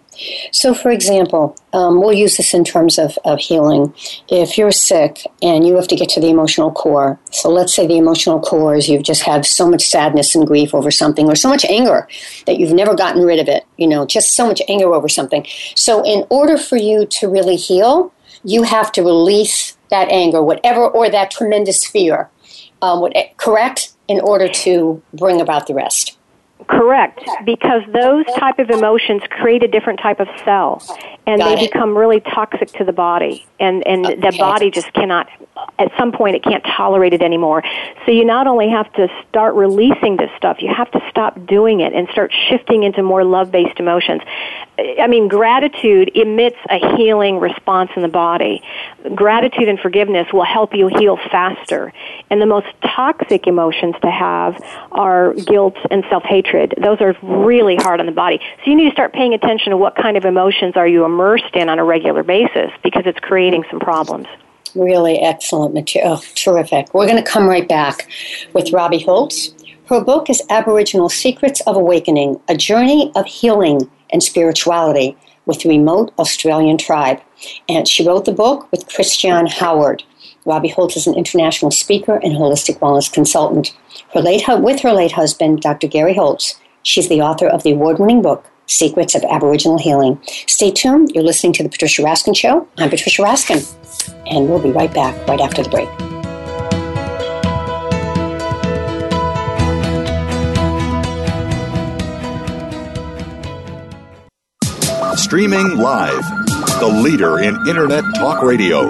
So, 0.51 0.73
for 0.73 0.91
example, 0.91 1.55
um, 1.73 1.99
we'll 1.99 2.13
use 2.13 2.37
this 2.37 2.53
in 2.53 2.63
terms 2.63 2.99
of, 2.99 3.17
of 3.25 3.39
healing. 3.39 3.93
If 4.29 4.57
you're 4.57 4.71
sick 4.71 5.25
and 5.41 5.65
you 5.65 5.75
have 5.75 5.87
to 5.87 5.95
get 5.95 6.09
to 6.09 6.19
the 6.19 6.29
emotional 6.29 6.71
core, 6.71 7.19
so 7.31 7.49
let's 7.49 7.73
say 7.73 7.87
the 7.87 7.97
emotional 7.97 8.39
core 8.39 8.75
is 8.75 8.87
you've 8.87 9.03
just 9.03 9.23
have 9.23 9.45
so 9.45 9.69
much 9.69 9.87
sadness 9.87 10.35
and 10.35 10.45
grief 10.45 10.73
over 10.75 10.91
something, 10.91 11.27
or 11.27 11.35
so 11.35 11.49
much 11.49 11.65
anger 11.65 12.07
that 12.45 12.59
you've 12.59 12.73
never 12.73 12.95
gotten 12.95 13.23
rid 13.23 13.39
of 13.39 13.47
it, 13.47 13.65
you 13.77 13.87
know, 13.87 14.05
just 14.05 14.35
so 14.35 14.45
much 14.45 14.61
anger 14.67 14.93
over 14.93 15.09
something. 15.09 15.45
So, 15.75 16.03
in 16.05 16.25
order 16.29 16.57
for 16.57 16.77
you 16.77 17.05
to 17.07 17.27
really 17.27 17.55
heal, 17.55 18.13
you 18.43 18.63
have 18.63 18.91
to 18.93 19.01
release 19.01 19.77
that 19.89 20.09
anger, 20.11 20.43
whatever, 20.43 20.87
or 20.87 21.09
that 21.09 21.31
tremendous 21.31 21.85
fear, 21.85 22.29
um, 22.81 23.01
what, 23.01 23.15
correct, 23.37 23.93
in 24.07 24.19
order 24.19 24.47
to 24.47 25.01
bring 25.13 25.41
about 25.41 25.67
the 25.67 25.73
rest. 25.73 26.16
Correct, 26.67 27.21
because 27.45 27.81
those 27.93 28.25
type 28.37 28.59
of 28.59 28.69
emotions 28.69 29.21
create 29.29 29.63
a 29.63 29.67
different 29.69 29.99
type 30.01 30.19
of 30.19 30.27
cell, 30.43 30.83
and 31.25 31.39
Got 31.39 31.55
they 31.55 31.63
it. 31.63 31.71
become 31.71 31.97
really 31.97 32.19
toxic 32.19 32.69
to 32.73 32.83
the 32.83 32.91
body, 32.91 33.45
and 33.59 33.87
and 33.87 34.03
the 34.05 34.35
body 34.37 34.69
just 34.69 34.91
cannot. 34.93 35.29
At 35.79 35.91
some 35.97 36.11
point, 36.11 36.35
it 36.35 36.43
can't 36.43 36.63
tolerate 36.63 37.13
it 37.13 37.21
anymore. 37.21 37.63
So 38.05 38.11
you 38.11 38.25
not 38.25 38.47
only 38.47 38.69
have 38.69 38.91
to 38.93 39.07
start 39.29 39.55
releasing 39.55 40.17
this 40.17 40.29
stuff, 40.37 40.61
you 40.61 40.71
have 40.73 40.91
to 40.91 41.01
stop 41.09 41.47
doing 41.47 41.79
it 41.79 41.93
and 41.93 42.07
start 42.09 42.31
shifting 42.49 42.83
into 42.83 43.01
more 43.01 43.23
love-based 43.23 43.79
emotions. 43.79 44.21
I 44.77 45.07
mean, 45.07 45.27
gratitude 45.27 46.11
emits 46.15 46.57
a 46.69 46.95
healing 46.95 47.39
response 47.39 47.89
in 47.95 48.03
the 48.03 48.07
body. 48.07 48.61
Gratitude 49.15 49.67
and 49.67 49.79
forgiveness 49.79 50.27
will 50.31 50.45
help 50.45 50.75
you 50.75 50.89
heal 50.89 51.17
faster. 51.31 51.91
And 52.29 52.39
the 52.39 52.45
most 52.45 52.67
toxic 52.83 53.47
emotions 53.47 53.95
to 54.03 54.11
have 54.11 54.61
are 54.91 55.33
guilt 55.33 55.77
and 55.89 56.03
self-hatred. 56.09 56.56
Those 56.81 57.01
are 57.01 57.15
really 57.21 57.75
hard 57.75 57.99
on 57.99 58.05
the 58.05 58.11
body. 58.11 58.39
So 58.63 58.71
you 58.71 58.77
need 58.77 58.85
to 58.85 58.91
start 58.91 59.13
paying 59.13 59.33
attention 59.33 59.71
to 59.71 59.77
what 59.77 59.95
kind 59.95 60.17
of 60.17 60.25
emotions 60.25 60.75
are 60.75 60.87
you 60.87 61.05
immersed 61.05 61.55
in 61.55 61.69
on 61.69 61.79
a 61.79 61.83
regular 61.83 62.23
basis 62.23 62.71
because 62.83 63.03
it's 63.05 63.19
creating 63.19 63.63
some 63.69 63.79
problems. 63.79 64.27
Really 64.75 65.19
excellent 65.19 65.73
material. 65.73 66.13
Oh, 66.13 66.23
terrific. 66.35 66.93
We're 66.93 67.07
going 67.07 67.23
to 67.23 67.29
come 67.29 67.47
right 67.47 67.67
back 67.67 68.09
with 68.53 68.71
Robbie 68.71 69.03
Holz. 69.03 69.53
Her 69.89 70.03
book 70.03 70.29
is 70.29 70.41
Aboriginal 70.49 71.09
Secrets 71.09 71.61
of 71.61 71.75
Awakening, 71.75 72.39
a 72.49 72.57
journey 72.57 73.11
of 73.15 73.25
healing 73.25 73.89
and 74.11 74.21
spirituality 74.21 75.15
with 75.45 75.61
the 75.61 75.69
remote 75.69 76.13
Australian 76.19 76.77
tribe. 76.77 77.21
And 77.69 77.87
she 77.87 78.05
wrote 78.05 78.25
the 78.25 78.33
book 78.33 78.69
with 78.71 78.87
Christian 78.89 79.47
Howard. 79.47 80.03
Robbie 80.47 80.69
Holz 80.69 80.95
is 80.95 81.07
an 81.07 81.15
international 81.15 81.71
speaker 81.71 82.15
and 82.23 82.31
holistic 82.33 82.79
wellness 82.79 83.11
consultant. 83.11 83.75
Her 84.13 84.21
late, 84.21 84.43
with 84.47 84.79
her 84.79 84.93
late 84.93 85.11
husband, 85.11 85.59
Dr. 85.59 85.87
Gary 85.87 86.15
Holz, 86.15 86.55
she's 86.83 87.09
the 87.09 87.21
author 87.21 87.47
of 87.47 87.63
the 87.63 87.73
award 87.73 87.99
winning 87.99 88.21
book, 88.21 88.49
Secrets 88.65 89.13
of 89.13 89.25
Aboriginal 89.25 89.77
Healing. 89.77 90.21
Stay 90.47 90.71
tuned. 90.71 91.11
You're 91.13 91.25
listening 91.25 91.51
to 91.53 91.63
The 91.63 91.69
Patricia 91.69 92.01
Raskin 92.01 92.35
Show. 92.35 92.65
I'm 92.77 92.89
Patricia 92.89 93.21
Raskin, 93.21 93.61
and 94.25 94.49
we'll 94.49 94.61
be 94.61 94.71
right 94.71 94.93
back 94.93 95.27
right 95.27 95.41
after 95.41 95.63
the 95.63 95.69
break. 95.69 95.89
Streaming 105.17 105.77
live, 105.77 106.23
the 106.79 107.01
leader 107.03 107.39
in 107.39 107.67
Internet 107.67 108.05
Talk 108.15 108.41
Radio, 108.41 108.89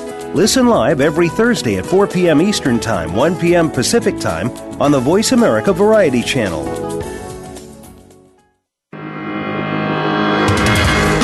Listen 0.33 0.67
live 0.67 1.01
every 1.01 1.27
Thursday 1.27 1.75
at 1.75 1.85
4 1.85 2.07
p.m. 2.07 2.41
Eastern 2.41 2.79
Time, 2.79 3.13
1 3.13 3.37
p.m. 3.37 3.69
Pacific 3.69 4.17
Time 4.17 4.49
on 4.81 4.89
the 4.89 4.99
Voice 4.99 5.33
America 5.33 5.73
Variety 5.73 6.23
Channel. 6.23 6.63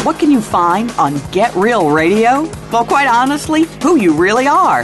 What 0.03 0.19
can 0.19 0.29
you 0.29 0.41
find 0.41 0.91
on 0.91 1.21
Get 1.31 1.55
Real 1.55 1.89
Radio? 1.89 2.51
Well, 2.69 2.83
quite 2.83 3.07
honestly, 3.07 3.63
who 3.81 3.95
you 3.95 4.13
really 4.13 4.45
are. 4.45 4.83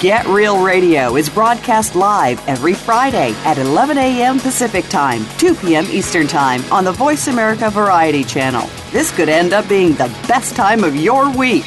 Get 0.00 0.24
Real 0.28 0.64
Radio 0.64 1.16
is 1.16 1.28
broadcast 1.28 1.94
live 1.94 2.40
every 2.48 2.72
Friday 2.72 3.34
at 3.44 3.58
11 3.58 3.98
a.m. 3.98 4.40
Pacific 4.40 4.88
Time, 4.88 5.26
2 5.36 5.54
p.m. 5.56 5.84
Eastern 5.90 6.26
Time 6.26 6.62
on 6.72 6.84
the 6.84 6.92
Voice 6.92 7.28
America 7.28 7.68
Variety 7.68 8.24
Channel. 8.24 8.66
This 8.92 9.14
could 9.14 9.28
end 9.28 9.52
up 9.52 9.68
being 9.68 9.92
the 9.92 10.08
best 10.26 10.56
time 10.56 10.84
of 10.84 10.96
your 10.96 11.30
week. 11.36 11.66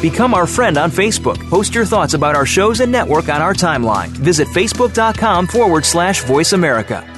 Become 0.00 0.32
our 0.32 0.46
friend 0.46 0.78
on 0.78 0.90
Facebook. 0.90 1.38
Post 1.50 1.74
your 1.74 1.84
thoughts 1.84 2.14
about 2.14 2.34
our 2.34 2.46
shows 2.46 2.80
and 2.80 2.90
network 2.90 3.28
on 3.28 3.42
our 3.42 3.52
timeline. 3.52 4.08
Visit 4.08 4.48
facebook.com 4.48 5.48
forward 5.48 5.84
slash 5.84 6.22
voice 6.22 6.54
America. 6.54 7.17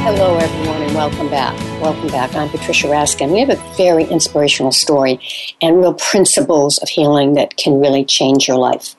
Hello 0.00 0.36
everyone 0.38 0.82
and 0.82 0.94
welcome 0.94 1.28
back. 1.28 1.54
Welcome 1.82 2.08
back. 2.08 2.34
I'm 2.34 2.48
Patricia 2.48 2.86
Raskin. 2.86 3.32
We 3.32 3.40
have 3.40 3.50
a 3.50 3.74
very 3.76 4.04
inspirational 4.04 4.72
story 4.72 5.20
and 5.60 5.78
real 5.78 5.94
principles 5.94 6.78
of 6.78 6.88
healing 6.88 7.34
that 7.34 7.56
can 7.56 7.78
really 7.78 8.04
change 8.04 8.48
your 8.48 8.56
life. 8.56 8.94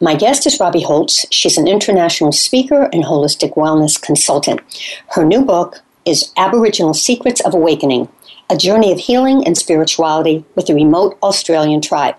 My 0.00 0.14
guest 0.14 0.46
is 0.46 0.60
Robbie 0.60 0.82
Holz. 0.82 1.26
She's 1.30 1.58
an 1.58 1.66
international 1.66 2.32
speaker 2.32 2.88
and 2.92 3.04
holistic 3.04 3.54
wellness 3.54 4.00
consultant. 4.00 4.60
Her 5.08 5.24
new 5.24 5.44
book 5.44 5.80
is 6.04 6.32
Aboriginal 6.36 6.94
Secrets 6.94 7.40
of 7.40 7.54
Awakening 7.54 8.08
A 8.48 8.56
Journey 8.56 8.92
of 8.92 8.98
Healing 8.98 9.44
and 9.46 9.58
Spirituality 9.58 10.44
with 10.54 10.66
the 10.66 10.74
Remote 10.74 11.18
Australian 11.22 11.80
Tribe. 11.80 12.14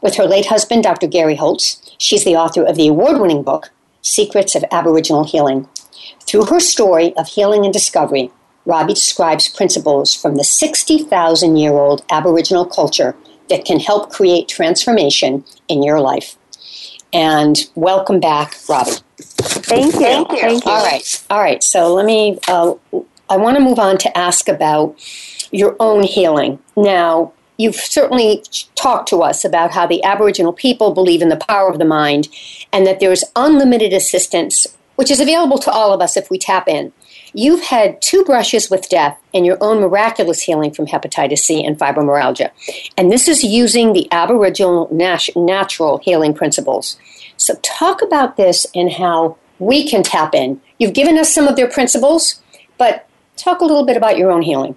With 0.00 0.16
her 0.16 0.24
late 0.24 0.46
husband, 0.46 0.82
Dr. 0.82 1.06
Gary 1.06 1.36
Holz, 1.36 1.80
she's 1.98 2.24
the 2.24 2.36
author 2.36 2.64
of 2.64 2.76
the 2.76 2.88
award 2.88 3.20
winning 3.20 3.42
book, 3.42 3.70
Secrets 4.00 4.54
of 4.54 4.64
Aboriginal 4.72 5.24
Healing. 5.24 5.68
Through 6.26 6.46
her 6.46 6.60
story 6.60 7.14
of 7.16 7.28
healing 7.28 7.64
and 7.64 7.72
discovery, 7.72 8.30
Robbie 8.64 8.94
describes 8.94 9.48
principles 9.48 10.14
from 10.14 10.36
the 10.36 10.44
60,000 10.44 11.56
year 11.56 11.72
old 11.72 12.04
Aboriginal 12.10 12.64
culture 12.64 13.16
that 13.48 13.64
can 13.64 13.80
help 13.80 14.10
create 14.10 14.48
transformation 14.48 15.44
in 15.68 15.82
your 15.82 16.00
life. 16.00 16.36
And 17.12 17.58
welcome 17.74 18.20
back, 18.20 18.56
Robbie. 18.68 18.92
Thank 19.18 19.94
you. 19.94 20.00
Thank 20.00 20.32
you. 20.32 20.38
Thank 20.38 20.64
you. 20.64 20.70
All 20.70 20.84
right. 20.84 21.24
All 21.28 21.40
right. 21.40 21.62
So 21.62 21.92
let 21.94 22.06
me, 22.06 22.38
uh, 22.48 22.74
I 23.28 23.36
want 23.36 23.56
to 23.56 23.62
move 23.62 23.78
on 23.78 23.98
to 23.98 24.18
ask 24.18 24.48
about 24.48 24.96
your 25.50 25.76
own 25.78 26.02
healing. 26.02 26.58
Now, 26.76 27.32
you've 27.58 27.76
certainly 27.76 28.42
talked 28.74 29.08
to 29.10 29.22
us 29.22 29.44
about 29.44 29.72
how 29.72 29.86
the 29.86 30.02
Aboriginal 30.02 30.52
people 30.52 30.94
believe 30.94 31.22
in 31.22 31.28
the 31.28 31.36
power 31.36 31.70
of 31.70 31.78
the 31.78 31.84
mind 31.84 32.28
and 32.72 32.86
that 32.86 33.00
there's 33.00 33.24
unlimited 33.36 33.92
assistance, 33.92 34.66
which 34.96 35.10
is 35.10 35.20
available 35.20 35.58
to 35.58 35.70
all 35.70 35.92
of 35.92 36.00
us 36.00 36.16
if 36.16 36.30
we 36.30 36.38
tap 36.38 36.68
in. 36.68 36.92
You've 37.34 37.64
had 37.64 38.00
two 38.02 38.24
brushes 38.24 38.70
with 38.70 38.88
death 38.88 39.18
and 39.32 39.46
your 39.46 39.56
own 39.60 39.80
miraculous 39.80 40.42
healing 40.42 40.72
from 40.72 40.86
hepatitis 40.86 41.38
C 41.38 41.64
and 41.64 41.78
fibromyalgia. 41.78 42.50
And 42.98 43.10
this 43.10 43.26
is 43.26 43.42
using 43.42 43.92
the 43.92 44.06
Aboriginal 44.12 44.88
natural 44.92 45.98
healing 45.98 46.34
principles. 46.34 46.98
So, 47.38 47.54
talk 47.62 48.02
about 48.02 48.36
this 48.36 48.66
and 48.74 48.92
how 48.92 49.38
we 49.58 49.88
can 49.88 50.02
tap 50.02 50.34
in. 50.34 50.60
You've 50.78 50.92
given 50.92 51.16
us 51.16 51.34
some 51.34 51.48
of 51.48 51.56
their 51.56 51.68
principles, 51.68 52.40
but 52.78 53.08
talk 53.36 53.60
a 53.60 53.64
little 53.64 53.86
bit 53.86 53.96
about 53.96 54.18
your 54.18 54.30
own 54.30 54.42
healing. 54.42 54.76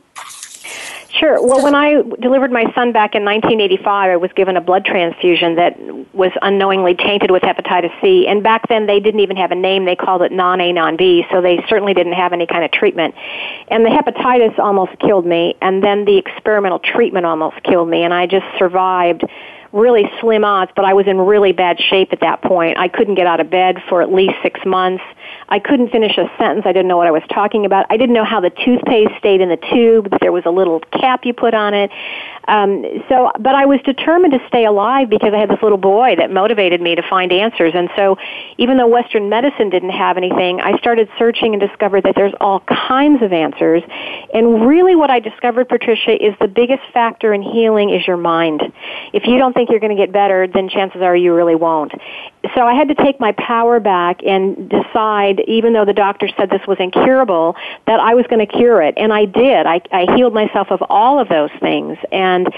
Sure. 1.20 1.42
Well, 1.42 1.64
when 1.64 1.76
I 1.76 2.02
delivered 2.20 2.52
my 2.52 2.64
son 2.76 2.92
back 2.92 3.16
in 3.16 3.24
1985, 3.24 4.12
I 4.12 4.18
was 4.18 4.32
given 4.34 4.58
a 4.58 4.62
blood 4.62 4.84
transfusion 4.84 5.56
that 5.56 5.80
was 6.14 6.32
unknowingly 6.42 6.94
tainted 6.94 7.32
with 7.32 7.42
hepatitis 7.42 7.92
C. 8.02 8.28
And 8.28 8.44
back 8.44 8.68
then, 8.68 8.86
they 8.86 9.00
didn't 9.00 9.22
even 9.22 9.38
have 9.38 9.52
a 9.52 9.56
name. 9.56 9.86
They 9.86 9.96
called 9.96 10.24
it 10.24 10.34
non 10.34 10.60
A, 10.60 10.74
non 10.74 10.98
B, 10.98 11.26
so 11.32 11.42
they 11.42 11.64
certainly 11.70 11.94
didn't 11.94 12.14
have 12.14 12.34
any 12.34 12.48
kind 12.48 12.66
of 12.66 12.72
treatment. 12.72 13.16
And 13.70 13.86
the 13.86 13.90
hepatitis 13.90 14.60
almost 14.60 15.00
killed 15.00 15.26
me, 15.26 15.56
and 15.62 15.82
then 15.82 16.04
the 16.04 16.18
experimental 16.18 16.80
treatment 16.80 17.26
almost 17.26 17.64
killed 17.64 17.88
me, 17.88 18.04
and 18.04 18.14
I 18.14 18.28
just 18.28 18.46
survived 18.60 19.24
really 19.72 20.10
slim 20.22 20.44
odds, 20.44 20.72
but 20.76 20.86
I 20.86 20.94
was 20.94 21.06
in 21.06 21.18
really 21.18 21.52
bad 21.52 21.80
shape 21.80 22.14
at 22.14 22.22
that 22.22 22.42
point. 22.42 22.78
I 22.78 22.88
couldn't 22.88 23.16
get 23.16 23.28
out 23.28 23.40
of 23.40 23.50
bed 23.50 23.84
for 23.90 24.02
at 24.02 24.12
least 24.12 24.36
six 24.42 24.60
months. 24.66 25.04
I 25.50 25.60
couldn't 25.60 25.90
finish 25.90 26.18
a 26.18 26.30
sentence. 26.38 26.66
I 26.66 26.74
didn't 26.74 26.88
know 26.88 26.98
what 26.98 27.08
I 27.08 27.12
was 27.12 27.24
talking 27.30 27.66
about. 27.66 27.86
I 27.90 27.98
didn't 27.98 28.16
know 28.16 28.26
how 28.26 28.40
the 28.40 28.50
toothpaste 28.50 29.12
stayed 29.20 29.42
in 29.42 29.50
the 29.50 29.58
tube. 29.58 30.10
There 30.22 30.32
was 30.32 30.44
a 30.46 30.50
little 30.50 30.80
cap 30.92 31.26
you 31.26 31.34
put 31.34 31.54
on 31.54 31.74
it. 31.74 31.92
Um, 32.48 32.84
so, 33.10 33.32
but 33.40 33.56
I 33.56 33.66
was 33.66 33.80
determined 33.84 34.34
to 34.34 34.48
stay 34.48 34.66
alive 34.66 35.10
because 35.10 35.34
I 35.34 35.40
had 35.40 35.50
this 35.50 35.62
little 35.62 35.78
boy 35.78 36.16
that 36.18 36.32
motivated 36.32 36.82
me 36.82 36.96
to 36.96 37.04
find 37.10 37.32
answers. 37.32 37.74
And 37.76 37.90
so, 37.96 38.18
even 38.58 38.78
though 38.78 38.88
Western 38.88 39.30
medicine 39.30 39.70
didn't 39.70 39.92
have 39.92 40.18
anything, 40.18 40.62
I 40.62 40.78
started 40.78 41.10
searching 41.18 41.54
and 41.54 41.62
discovered 41.62 42.04
that 42.04 42.16
there's 42.16 42.34
all 42.40 42.62
kinds 42.62 43.24
of 43.24 43.34
answers. 43.34 43.84
And 44.34 44.68
really, 44.68 44.96
what 44.96 45.10
I 45.10 45.20
discovered, 45.20 45.70
Patricia, 45.70 46.12
is 46.12 46.36
the 46.40 46.48
biggest 46.48 46.84
factor 46.94 47.34
in 47.34 47.42
healing 47.42 47.90
is 47.90 48.06
your 48.06 48.18
mind. 48.18 48.62
If 49.14 49.26
you 49.26 49.38
don't 49.38 49.54
think 49.54 49.70
you're 49.70 49.80
going 49.80 49.96
to 49.96 50.02
get 50.02 50.12
better, 50.12 50.48
then 50.48 50.70
chances 50.70 51.02
are 51.02 51.16
you 51.16 51.34
really 51.34 51.56
won't. 51.56 51.94
So 52.54 52.68
I 52.68 52.74
had 52.74 52.90
to 52.90 52.96
take 52.96 53.20
my 53.20 53.32
power 53.34 53.80
back 53.80 54.22
and 54.24 54.70
decide, 54.70 55.42
even 55.48 55.74
though 55.74 55.86
the 55.86 55.94
doctor 55.94 56.30
said 56.38 56.50
this 56.50 56.66
was 56.68 56.78
incurable, 56.80 57.56
that 57.88 58.00
I 58.00 58.14
was 58.14 58.26
going 58.28 58.46
to 58.46 58.52
cure 58.52 58.82
it. 58.82 58.94
And 58.98 59.12
I 59.14 59.26
did. 59.26 59.66
I, 59.66 59.82
I 59.92 60.16
healed 60.16 60.34
myself 60.34 60.72
of 60.72 60.84
all 60.90 61.20
of 61.20 61.30
those 61.30 61.52
things. 61.60 61.98
And 62.12 62.54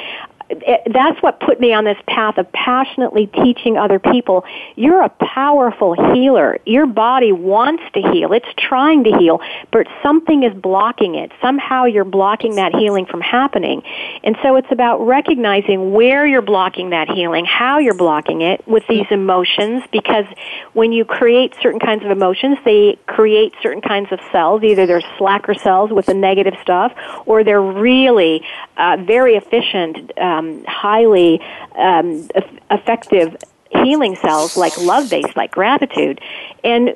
that's 0.50 1.22
what 1.22 1.40
put 1.40 1.60
me 1.60 1.74
on 1.74 1.84
this 1.84 1.98
path 2.08 2.38
of 2.38 2.50
passionately 2.54 3.28
teaching 3.28 3.78
other 3.78 4.00
people. 4.00 4.46
You're 4.76 5.04
a 5.04 5.10
powerful 5.10 5.94
healer. 6.14 6.60
Your 6.66 6.86
body 6.86 7.32
wants 7.32 7.84
to 7.94 8.02
heal. 8.02 8.32
It's 8.32 8.48
trying 8.58 9.04
to 9.04 9.18
heal, 9.18 9.42
but 9.72 9.88
something 10.02 10.44
is 10.44 10.54
blocking 10.54 11.16
it. 11.16 11.32
Somehow 11.42 11.86
you're 11.86 12.06
blocking 12.06 12.56
that 12.56 12.74
healing 12.74 13.06
from 13.06 13.22
happening. 13.22 13.84
And 14.24 14.38
so 14.42 14.56
it's 14.56 14.72
about 14.72 15.06
recognizing 15.06 15.92
where 15.92 16.26
you're 16.26 16.42
blocking 16.42 16.92
that 16.92 17.10
healing, 17.10 17.46
how 17.46 17.80
you're 17.80 17.94
blocking 17.94 18.42
it 18.42 18.66
with 18.68 18.84
these 18.88 19.08
emotions, 19.12 19.84
because 19.92 20.26
when 20.74 20.92
you 20.94 21.04
create 21.04 21.56
certain 21.62 21.80
kinds 21.80 22.06
of 22.06 22.12
emotions, 22.12 22.58
they 22.64 22.98
create 23.06 23.54
certain 23.62 23.82
kinds 23.82 24.12
of 24.12 24.20
cells. 24.32 24.64
Either 24.64 24.86
they're 24.86 25.04
slacker 25.18 25.54
cells 25.54 25.92
with 25.92 26.06
the 26.06 26.14
negative 26.14 26.54
stuff, 26.62 26.94
or 27.26 27.44
they're 27.44 27.62
really 27.62 28.46
uh, 28.78 28.98
very 29.02 29.36
efficient. 29.36 30.12
Uh, 30.18 30.37
um, 30.38 30.64
highly 30.66 31.42
um, 31.76 32.28
effective 32.70 33.36
healing 33.72 34.16
cells 34.16 34.58
like 34.58 34.78
love 34.78 35.10
based, 35.10 35.36
like 35.36 35.52
gratitude, 35.52 36.22
and 36.64 36.96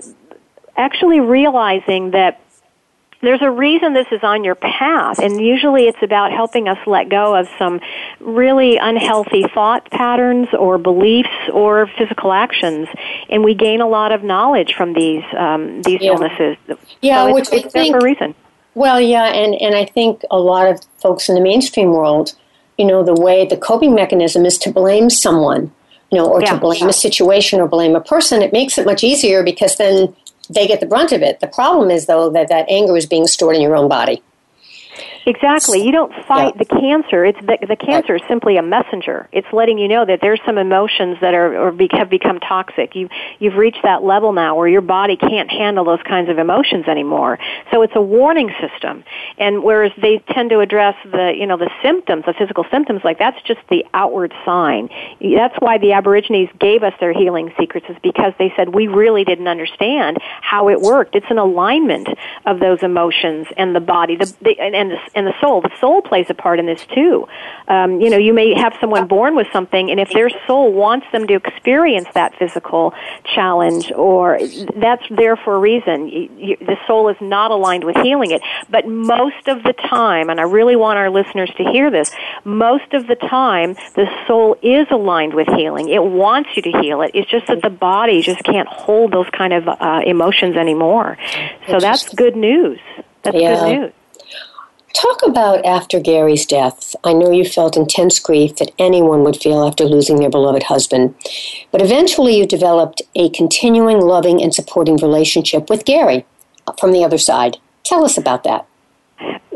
actually 0.77 1.19
realizing 1.19 2.11
that 2.11 2.41
there's 3.21 3.41
a 3.41 3.51
reason 3.51 3.93
this 3.93 4.07
is 4.11 4.23
on 4.23 4.43
your 4.43 4.55
path, 4.55 5.19
and 5.19 5.39
usually 5.39 5.83
it's 5.87 6.01
about 6.01 6.31
helping 6.31 6.67
us 6.67 6.79
let 6.87 7.07
go 7.07 7.35
of 7.35 7.47
some 7.59 7.79
really 8.19 8.77
unhealthy 8.77 9.43
thought 9.53 9.89
patterns 9.91 10.47
or 10.57 10.79
beliefs 10.79 11.29
or 11.53 11.87
physical 11.97 12.31
actions, 12.31 12.87
and 13.29 13.43
we 13.43 13.53
gain 13.53 13.79
a 13.79 13.87
lot 13.87 14.11
of 14.11 14.23
knowledge 14.23 14.73
from 14.73 14.93
these 14.93 15.23
um, 15.37 15.83
these 15.83 16.01
yeah. 16.01 16.11
illnesses. 16.11 16.57
Yeah, 17.01 17.25
so 17.25 17.33
which 17.33 17.49
it's, 17.51 17.65
I 17.67 17.69
think 17.69 17.95
for 17.95 17.99
a 17.99 18.03
reason. 18.03 18.33
Well, 18.73 18.99
yeah, 18.99 19.25
and 19.25 19.53
and 19.61 19.75
I 19.75 19.85
think 19.85 20.23
a 20.31 20.39
lot 20.39 20.67
of 20.67 20.81
folks 20.97 21.29
in 21.29 21.35
the 21.35 21.41
mainstream 21.41 21.91
world 21.91 22.33
you 22.81 22.87
know, 22.87 23.03
the 23.03 23.13
way 23.13 23.45
the 23.45 23.57
coping 23.57 23.93
mechanism 23.93 24.43
is 24.43 24.57
to 24.57 24.71
blame 24.71 25.11
someone, 25.11 25.71
you 26.11 26.17
know, 26.17 26.25
or 26.25 26.41
yeah, 26.41 26.53
to 26.53 26.59
blame 26.59 26.89
a 26.89 26.93
situation 26.93 27.59
or 27.59 27.67
blame 27.67 27.95
a 27.95 28.01
person, 28.01 28.41
it 28.41 28.51
makes 28.51 28.79
it 28.79 28.87
much 28.87 29.03
easier 29.03 29.43
because 29.43 29.77
then 29.77 30.11
they 30.49 30.65
get 30.65 30.79
the 30.79 30.87
brunt 30.87 31.11
of 31.11 31.21
it. 31.21 31.41
The 31.41 31.47
problem 31.47 31.91
is, 31.91 32.07
though, 32.07 32.31
that 32.31 32.49
that 32.49 32.65
anger 32.69 32.97
is 32.97 33.05
being 33.05 33.27
stored 33.27 33.55
in 33.55 33.61
your 33.61 33.75
own 33.75 33.87
body. 33.87 34.23
Exactly. 35.25 35.83
You 35.83 35.91
don't 35.91 36.13
fight 36.25 36.55
yeah. 36.55 36.63
the 36.63 36.65
cancer. 36.65 37.25
It's 37.25 37.39
the, 37.39 37.57
the 37.67 37.75
cancer 37.75 38.15
is 38.15 38.21
simply 38.27 38.57
a 38.57 38.63
messenger. 38.63 39.29
It's 39.31 39.47
letting 39.53 39.77
you 39.77 39.87
know 39.87 40.05
that 40.05 40.19
there's 40.21 40.39
some 40.45 40.57
emotions 40.57 41.17
that 41.21 41.33
are 41.33 41.67
or 41.67 41.71
be, 41.71 41.89
have 41.91 42.09
become 42.09 42.39
toxic. 42.39 42.95
You 42.95 43.09
you've 43.39 43.55
reached 43.55 43.83
that 43.83 44.03
level 44.03 44.33
now 44.33 44.55
where 44.55 44.67
your 44.67 44.81
body 44.81 45.17
can't 45.17 45.49
handle 45.49 45.85
those 45.85 46.01
kinds 46.03 46.29
of 46.29 46.39
emotions 46.39 46.87
anymore. 46.87 47.37
So 47.71 47.83
it's 47.83 47.93
a 47.95 48.01
warning 48.01 48.51
system. 48.59 49.03
And 49.37 49.63
whereas 49.63 49.91
they 50.01 50.23
tend 50.29 50.49
to 50.51 50.59
address 50.59 50.95
the 51.03 51.33
you 51.37 51.45
know 51.45 51.57
the 51.57 51.69
symptoms, 51.83 52.25
the 52.25 52.33
physical 52.33 52.65
symptoms, 52.71 53.01
like 53.03 53.19
that's 53.19 53.41
just 53.43 53.59
the 53.69 53.85
outward 53.93 54.33
sign. 54.43 54.89
That's 55.21 55.55
why 55.59 55.77
the 55.77 55.93
Aborigines 55.93 56.49
gave 56.59 56.81
us 56.83 56.93
their 56.99 57.13
healing 57.13 57.53
secrets, 57.59 57.85
is 57.89 57.97
because 58.01 58.33
they 58.39 58.51
said 58.55 58.73
we 58.73 58.87
really 58.87 59.23
didn't 59.23 59.47
understand 59.47 60.17
how 60.41 60.69
it 60.69 60.81
worked. 60.81 61.15
It's 61.15 61.29
an 61.29 61.37
alignment 61.37 62.07
of 62.45 62.59
those 62.59 62.81
emotions 62.81 63.47
and 63.55 63.75
the 63.75 63.79
body, 63.79 64.15
the, 64.15 64.33
the 64.41 64.59
and 64.59 64.91
the 64.91 65.10
and 65.15 65.27
the 65.27 65.33
soul. 65.41 65.61
The 65.61 65.71
soul 65.79 66.01
plays 66.01 66.27
a 66.29 66.33
part 66.33 66.59
in 66.59 66.65
this 66.65 66.85
too. 66.93 67.27
Um, 67.67 68.01
you 68.01 68.09
know, 68.09 68.17
you 68.17 68.33
may 68.33 68.53
have 68.53 68.75
someone 68.79 69.07
born 69.07 69.35
with 69.35 69.47
something, 69.53 69.89
and 69.91 69.99
if 69.99 70.09
their 70.11 70.29
soul 70.47 70.71
wants 70.71 71.07
them 71.11 71.27
to 71.27 71.35
experience 71.35 72.07
that 72.13 72.35
physical 72.37 72.93
challenge, 73.23 73.91
or 73.91 74.39
that's 74.75 75.03
there 75.09 75.35
for 75.35 75.55
a 75.55 75.59
reason. 75.59 76.07
You, 76.07 76.29
you, 76.37 76.57
the 76.57 76.77
soul 76.87 77.09
is 77.09 77.17
not 77.21 77.51
aligned 77.51 77.83
with 77.83 77.95
healing 77.97 78.31
it. 78.31 78.41
But 78.69 78.87
most 78.87 79.47
of 79.47 79.63
the 79.63 79.73
time, 79.73 80.29
and 80.29 80.39
I 80.39 80.43
really 80.43 80.75
want 80.75 80.97
our 80.97 81.09
listeners 81.09 81.51
to 81.57 81.63
hear 81.63 81.91
this, 81.91 82.11
most 82.43 82.93
of 82.93 83.07
the 83.07 83.15
time, 83.15 83.75
the 83.95 84.07
soul 84.27 84.57
is 84.61 84.87
aligned 84.91 85.33
with 85.33 85.47
healing. 85.47 85.89
It 85.89 86.03
wants 86.03 86.49
you 86.55 86.61
to 86.63 86.71
heal 86.81 87.01
it. 87.01 87.11
It's 87.13 87.29
just 87.29 87.47
that 87.47 87.61
the 87.61 87.69
body 87.69 88.21
just 88.21 88.43
can't 88.43 88.67
hold 88.67 89.11
those 89.11 89.29
kind 89.31 89.53
of 89.53 89.67
uh, 89.67 90.01
emotions 90.05 90.55
anymore. 90.55 91.17
So 91.67 91.79
that's 91.79 92.13
good 92.13 92.35
news. 92.35 92.79
That's 93.23 93.37
yeah. 93.37 93.55
good 93.55 93.79
news. 93.79 93.93
Talk 94.93 95.21
about 95.25 95.65
after 95.65 95.99
Gary's 95.99 96.45
death. 96.45 96.95
I 97.03 97.13
know 97.13 97.31
you 97.31 97.45
felt 97.45 97.77
intense 97.77 98.19
grief 98.19 98.57
that 98.57 98.71
anyone 98.77 99.23
would 99.23 99.37
feel 99.37 99.63
after 99.65 99.85
losing 99.85 100.19
their 100.19 100.29
beloved 100.29 100.63
husband, 100.63 101.15
but 101.71 101.81
eventually 101.81 102.37
you 102.37 102.45
developed 102.45 103.01
a 103.15 103.29
continuing, 103.29 104.01
loving, 104.01 104.41
and 104.41 104.53
supporting 104.53 104.97
relationship 104.97 105.69
with 105.69 105.85
Gary 105.85 106.25
from 106.79 106.91
the 106.91 107.03
other 107.03 107.17
side. 107.17 107.57
Tell 107.83 108.03
us 108.03 108.17
about 108.17 108.43
that. 108.43 108.67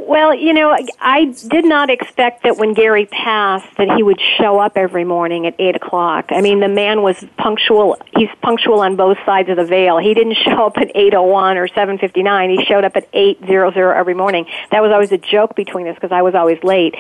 Well, 0.08 0.36
you 0.36 0.54
know, 0.54 0.78
I 1.02 1.26
did 1.48 1.66
not 1.66 1.90
expect 1.90 2.44
that 2.44 2.58
when 2.58 2.76
Gary 2.76 3.08
passed 3.08 3.76
that 3.78 3.90
he 3.98 4.04
would 4.04 4.22
show 4.38 4.60
up 4.60 4.78
every 4.78 5.04
morning 5.04 5.48
at 5.48 5.56
eight 5.58 5.76
o'clock. 5.76 6.26
I 6.30 6.42
mean, 6.42 6.60
the 6.60 6.68
man 6.68 7.02
was 7.02 7.26
punctual. 7.40 7.98
He's 8.16 8.30
punctual 8.44 8.82
on 8.82 8.98
both 8.98 9.18
sides 9.26 9.50
of 9.50 9.58
the 9.58 9.66
veil. 9.66 9.98
He 9.98 10.14
didn't 10.14 10.36
show 10.46 10.68
up 10.68 10.78
at 10.78 10.92
eight 10.94 11.16
oh 11.16 11.24
one 11.24 11.58
or 11.58 11.68
seven 11.70 11.98
fifty 11.98 12.22
nine. 12.22 12.52
He 12.52 12.64
showed 12.66 12.84
up 12.84 12.96
at 12.96 13.10
eight 13.14 13.40
zero 13.48 13.72
zero 13.72 13.98
every 13.98 14.14
morning. 14.14 14.46
That 14.70 14.84
was 14.84 14.92
always 14.92 15.12
a 15.12 15.18
joke 15.18 15.56
between 15.56 15.88
us 15.88 15.96
because 15.96 16.12
I 16.12 16.22
was 16.22 16.36
always 16.36 16.64
late, 16.64 16.94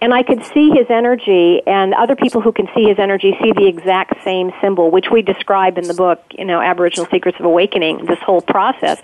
and 0.00 0.14
I 0.14 0.22
could 0.22 0.44
see 0.44 0.70
his 0.70 0.86
energy. 0.90 1.60
And 1.66 1.92
other 1.92 2.14
people 2.14 2.40
who 2.40 2.52
can 2.52 2.68
see 2.72 2.84
his 2.84 3.00
energy 3.00 3.36
see 3.42 3.50
the 3.50 3.66
exact 3.66 4.22
same 4.22 4.52
symbol, 4.60 4.92
which 4.92 5.06
we 5.10 5.22
describe 5.22 5.76
in 5.76 5.88
the 5.88 5.94
book. 5.94 6.22
You 6.30 6.44
know, 6.44 6.60
Aboriginal 6.60 7.08
Secrets 7.10 7.40
of 7.40 7.46
Awakening. 7.46 8.06
This 8.06 8.20
whole 8.20 8.42
process, 8.42 9.02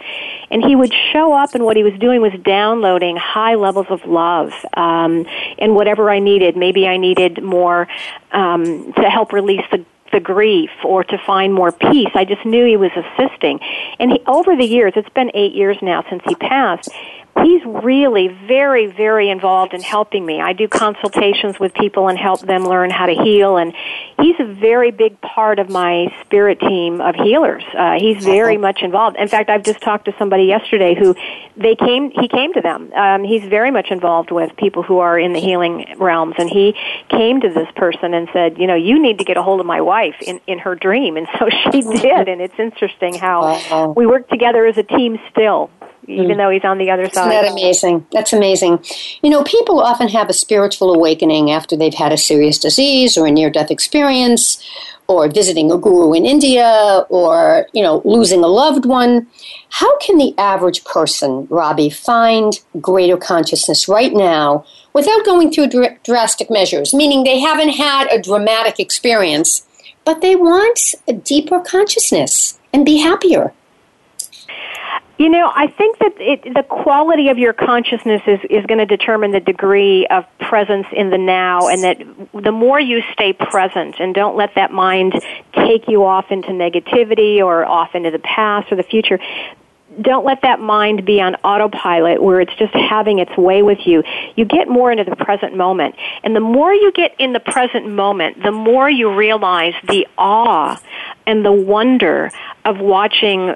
and 0.52 0.64
he 0.64 0.76
would 0.76 0.94
show 1.12 1.32
up, 1.32 1.56
and 1.56 1.64
what 1.64 1.76
he 1.76 1.82
was 1.82 1.98
doing 1.98 2.20
was 2.20 2.32
downloading 2.44 3.16
high 3.16 3.39
levels 3.54 3.86
of 3.90 4.04
love 4.06 4.52
um, 4.74 5.26
and 5.58 5.74
whatever 5.74 6.10
I 6.10 6.18
needed. 6.18 6.56
Maybe 6.56 6.86
I 6.86 6.96
needed 6.96 7.42
more 7.42 7.88
um, 8.32 8.92
to 8.94 9.10
help 9.10 9.32
release 9.32 9.64
the 9.70 9.84
the 10.12 10.20
grief 10.20 10.70
or 10.84 11.04
to 11.04 11.18
find 11.24 11.54
more 11.54 11.72
peace. 11.72 12.10
I 12.14 12.24
just 12.24 12.44
knew 12.44 12.66
he 12.66 12.76
was 12.76 12.90
assisting. 12.96 13.60
And 13.98 14.12
he, 14.12 14.20
over 14.26 14.56
the 14.56 14.64
years, 14.64 14.92
it's 14.96 15.08
been 15.10 15.30
eight 15.34 15.54
years 15.54 15.76
now 15.82 16.04
since 16.10 16.22
he 16.26 16.34
passed, 16.34 16.90
he's 17.42 17.62
really 17.64 18.28
very, 18.28 18.86
very 18.86 19.30
involved 19.30 19.74
in 19.74 19.82
helping 19.82 20.24
me. 20.24 20.40
I 20.40 20.52
do 20.52 20.68
consultations 20.68 21.58
with 21.58 21.72
people 21.74 22.08
and 22.08 22.18
help 22.18 22.40
them 22.40 22.64
learn 22.64 22.90
how 22.90 23.06
to 23.06 23.14
heal, 23.14 23.56
and 23.56 23.72
he's 24.20 24.36
a 24.38 24.44
very 24.44 24.90
big 24.90 25.20
part 25.20 25.58
of 25.58 25.68
my 25.68 26.06
spirit 26.24 26.60
team 26.60 27.00
of 27.00 27.14
healers. 27.14 27.62
Uh, 27.76 27.98
he's 27.98 28.24
very 28.24 28.56
much 28.56 28.80
involved. 28.82 29.16
In 29.16 29.28
fact, 29.28 29.50
I've 29.50 29.62
just 29.62 29.80
talked 29.80 30.06
to 30.06 30.14
somebody 30.18 30.44
yesterday 30.44 30.94
who 30.94 31.14
they 31.56 31.74
came. 31.74 32.10
He 32.10 32.28
came 32.28 32.52
to 32.54 32.60
them. 32.60 32.92
Um, 32.92 33.24
he's 33.24 33.44
very 33.44 33.70
much 33.70 33.90
involved 33.90 34.30
with 34.30 34.56
people 34.56 34.82
who 34.82 34.98
are 34.98 35.18
in 35.18 35.32
the 35.32 35.40
healing 35.40 35.86
realms, 35.98 36.34
and 36.38 36.48
he 36.48 36.74
came 37.08 37.40
to 37.40 37.48
this 37.48 37.68
person 37.76 38.14
and 38.14 38.28
said, 38.32 38.58
"You 38.58 38.66
know, 38.66 38.74
you 38.76 39.00
need 39.00 39.18
to 39.18 39.24
get 39.24 39.36
a 39.36 39.42
hold 39.42 39.60
of 39.60 39.66
my 39.66 39.80
wife 39.80 40.16
in 40.20 40.40
in 40.46 40.58
her 40.60 40.74
dream." 40.74 41.16
And 41.16 41.26
so 41.38 41.48
she 41.72 41.82
did, 41.82 42.28
and 42.28 42.40
it's 42.40 42.58
interesting 42.58 43.14
how 43.14 43.94
we 43.96 44.06
work 44.06 44.28
together 44.28 44.66
as 44.66 44.76
a 44.78 44.82
team 44.82 45.18
still 45.30 45.70
even 46.10 46.32
mm. 46.32 46.36
though 46.36 46.50
he's 46.50 46.64
on 46.64 46.78
the 46.78 46.90
other 46.90 47.08
side. 47.10 47.28
Isn't 47.28 47.42
that 47.42 47.52
amazing? 47.52 48.06
That's 48.12 48.32
amazing. 48.32 48.84
You 49.22 49.30
know, 49.30 49.44
people 49.44 49.80
often 49.80 50.08
have 50.08 50.28
a 50.28 50.32
spiritual 50.32 50.92
awakening 50.94 51.50
after 51.50 51.76
they've 51.76 51.94
had 51.94 52.12
a 52.12 52.16
serious 52.16 52.58
disease 52.58 53.16
or 53.16 53.26
a 53.26 53.30
near 53.30 53.50
death 53.50 53.70
experience 53.70 54.62
or 55.10 55.28
visiting 55.28 55.72
a 55.72 55.76
guru 55.76 56.12
in 56.12 56.24
India 56.24 57.04
or, 57.08 57.66
you 57.72 57.82
know, 57.82 58.00
losing 58.04 58.44
a 58.44 58.46
loved 58.46 58.86
one. 58.86 59.26
How 59.70 59.98
can 59.98 60.18
the 60.18 60.34
average 60.38 60.84
person, 60.84 61.48
Robbie, 61.50 61.90
find 61.90 62.52
greater 62.80 63.16
consciousness 63.16 63.88
right 63.88 64.12
now 64.12 64.64
without 64.92 65.24
going 65.24 65.50
through 65.50 65.68
dr- 65.68 66.02
drastic 66.04 66.48
measures? 66.50 66.94
Meaning 66.94 67.24
they 67.24 67.40
haven't 67.40 67.70
had 67.70 68.06
a 68.12 68.22
dramatic 68.22 68.78
experience, 68.78 69.66
but 70.04 70.20
they 70.20 70.36
want 70.36 70.94
a 71.08 71.12
deeper 71.12 71.60
consciousness 71.60 72.58
and 72.72 72.84
be 72.84 72.98
happier. 72.98 73.52
You 75.20 75.28
know, 75.28 75.52
I 75.54 75.66
think 75.66 75.98
that 75.98 76.14
it, 76.18 76.54
the 76.54 76.62
quality 76.62 77.28
of 77.28 77.36
your 77.36 77.52
consciousness 77.52 78.22
is, 78.26 78.40
is 78.48 78.64
going 78.64 78.78
to 78.78 78.86
determine 78.86 79.32
the 79.32 79.40
degree 79.40 80.06
of 80.06 80.24
presence 80.38 80.86
in 80.92 81.10
the 81.10 81.18
now, 81.18 81.68
and 81.68 81.82
that 81.82 81.98
the 82.42 82.52
more 82.52 82.80
you 82.80 83.02
stay 83.12 83.34
present 83.34 83.96
and 84.00 84.14
don't 84.14 84.34
let 84.34 84.54
that 84.54 84.72
mind 84.72 85.12
take 85.52 85.88
you 85.88 86.06
off 86.06 86.30
into 86.30 86.48
negativity 86.52 87.40
or 87.40 87.66
off 87.66 87.94
into 87.94 88.10
the 88.10 88.18
past 88.18 88.72
or 88.72 88.76
the 88.76 88.82
future, 88.82 89.18
don't 90.00 90.24
let 90.24 90.40
that 90.40 90.58
mind 90.58 91.04
be 91.04 91.20
on 91.20 91.34
autopilot 91.36 92.22
where 92.22 92.40
it's 92.40 92.54
just 92.54 92.72
having 92.72 93.18
its 93.18 93.36
way 93.36 93.60
with 93.60 93.80
you. 93.84 94.02
You 94.36 94.46
get 94.46 94.68
more 94.68 94.90
into 94.90 95.04
the 95.04 95.16
present 95.16 95.54
moment. 95.54 95.96
And 96.22 96.34
the 96.34 96.40
more 96.40 96.72
you 96.72 96.92
get 96.92 97.14
in 97.18 97.34
the 97.34 97.40
present 97.40 97.86
moment, 97.86 98.42
the 98.42 98.52
more 98.52 98.88
you 98.88 99.14
realize 99.14 99.74
the 99.86 100.06
awe 100.16 100.80
and 101.26 101.44
the 101.44 101.52
wonder 101.52 102.30
of 102.64 102.78
watching 102.78 103.54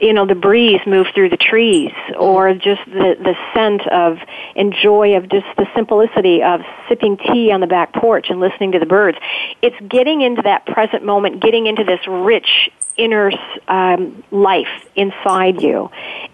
you 0.00 0.12
know 0.12 0.26
the 0.26 0.34
breeze 0.34 0.80
move 0.86 1.06
through 1.14 1.28
the 1.28 1.36
trees 1.36 1.92
or 2.18 2.52
just 2.54 2.84
the 2.86 3.16
the 3.18 3.34
scent 3.54 3.86
of 3.88 4.18
and 4.54 4.74
joy 4.74 5.16
of 5.16 5.28
just 5.28 5.46
the 5.56 5.66
simplicity 5.74 6.42
of 6.42 6.60
sipping 6.88 7.16
tea 7.16 7.50
on 7.50 7.60
the 7.60 7.66
back 7.66 7.92
porch 7.92 8.26
and 8.28 8.40
listening 8.40 8.72
to 8.72 8.78
the 8.78 8.86
birds. 8.86 9.18
It's 9.62 9.76
getting 9.88 10.20
into 10.22 10.42
that 10.42 10.66
present 10.66 11.04
moment 11.04 11.42
getting 11.42 11.66
into 11.66 11.84
this 11.84 12.00
rich 12.06 12.70
inner 12.96 13.30
um, 13.68 14.22
life 14.30 14.68
inside 14.94 15.60
you. 15.62 15.90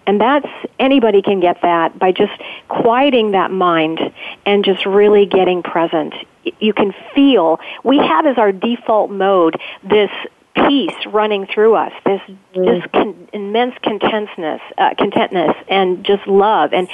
And 0.07 0.19
that's 0.19 0.47
anybody 0.79 1.21
can 1.21 1.39
get 1.39 1.61
that 1.61 1.97
by 1.97 2.11
just 2.11 2.31
quieting 2.67 3.31
that 3.31 3.51
mind 3.51 3.99
and 4.45 4.63
just 4.63 4.85
really 4.85 5.25
getting 5.25 5.63
present. 5.63 6.13
You 6.59 6.73
can 6.73 6.93
feel 7.15 7.59
we 7.83 7.97
have 7.97 8.25
as 8.25 8.37
our 8.37 8.51
default 8.51 9.11
mode 9.11 9.59
this 9.83 10.11
peace 10.55 10.95
running 11.07 11.47
through 11.47 11.75
us, 11.75 11.91
this 12.05 12.21
just 12.53 12.91
con- 12.91 13.27
immense 13.33 13.75
contentness, 13.81 14.61
uh, 14.77 14.93
contentness, 14.97 15.55
and 15.67 16.03
just 16.03 16.25
love. 16.27 16.73
And 16.73 16.87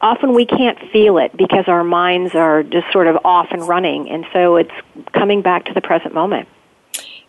often 0.00 0.34
we 0.34 0.46
can't 0.46 0.78
feel 0.92 1.18
it 1.18 1.36
because 1.36 1.64
our 1.68 1.84
minds 1.84 2.34
are 2.34 2.62
just 2.62 2.90
sort 2.92 3.06
of 3.06 3.18
off 3.24 3.48
and 3.50 3.66
running, 3.66 4.10
and 4.10 4.26
so 4.32 4.56
it's 4.56 4.72
coming 5.12 5.42
back 5.42 5.64
to 5.66 5.74
the 5.74 5.80
present 5.80 6.14
moment. 6.14 6.48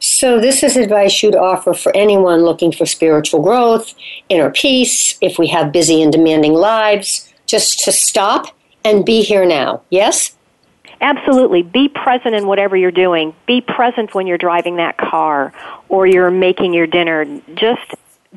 So, 0.02 0.40
this 0.40 0.64
is 0.64 0.78
advice 0.78 1.22
you'd 1.22 1.36
offer 1.36 1.74
for 1.74 1.94
anyone 1.94 2.44
looking 2.44 2.72
for 2.72 2.86
spiritual 2.86 3.42
growth, 3.42 3.94
inner 4.30 4.50
peace, 4.50 5.18
if 5.22 5.38
we 5.38 5.48
have 5.48 5.74
busy 5.74 6.02
and 6.02 6.12
demanding 6.12 6.54
lives, 6.54 7.34
just 7.46 7.84
to 7.84 7.92
stop 7.92 8.56
and 8.86 9.06
be 9.06 9.24
here 9.24 9.46
now. 9.46 9.82
Yes? 9.90 10.38
Absolutely. 11.02 11.64
Be 11.64 11.88
present 11.88 12.36
in 12.36 12.48
whatever 12.48 12.76
you're 12.76 12.92
doing. 12.92 13.34
Be 13.46 13.62
present 13.62 14.14
when 14.14 14.28
you're 14.28 14.38
driving 14.38 14.78
that 14.78 14.98
car 14.98 15.54
or 15.88 16.06
you're 16.06 16.32
making 16.32 16.74
your 16.74 16.88
dinner. 16.88 17.26
Just 17.56 17.96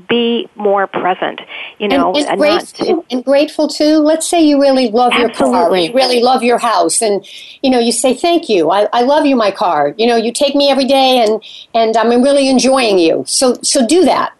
be 0.08 0.48
more 0.54 0.86
present. 0.86 1.40
You 1.78 1.88
know, 1.88 2.14
and, 2.14 2.26
and, 2.26 2.38
grateful, 2.38 2.96
not, 2.96 3.04
and 3.10 3.24
grateful 3.24 3.68
too. 3.68 3.98
Let's 3.98 4.26
say 4.26 4.42
you 4.42 4.60
really 4.60 4.90
love 4.90 5.12
absolutely. 5.12 5.84
your 5.84 5.92
car, 5.92 6.02
you 6.02 6.06
really 6.08 6.22
love 6.22 6.42
your 6.42 6.58
house, 6.58 7.02
and 7.02 7.26
you 7.62 7.70
know 7.70 7.78
you 7.78 7.92
say 7.92 8.14
thank 8.14 8.48
you. 8.48 8.70
I, 8.70 8.88
I 8.92 9.02
love 9.02 9.26
you, 9.26 9.36
my 9.36 9.50
car. 9.50 9.94
You 9.98 10.06
know, 10.06 10.16
you 10.16 10.32
take 10.32 10.54
me 10.54 10.70
every 10.70 10.86
day, 10.86 11.22
and 11.22 11.42
and 11.74 11.96
I'm 11.96 12.22
really 12.22 12.48
enjoying 12.48 12.98
you. 12.98 13.24
So 13.26 13.54
so 13.62 13.86
do 13.86 14.04
that. 14.04 14.32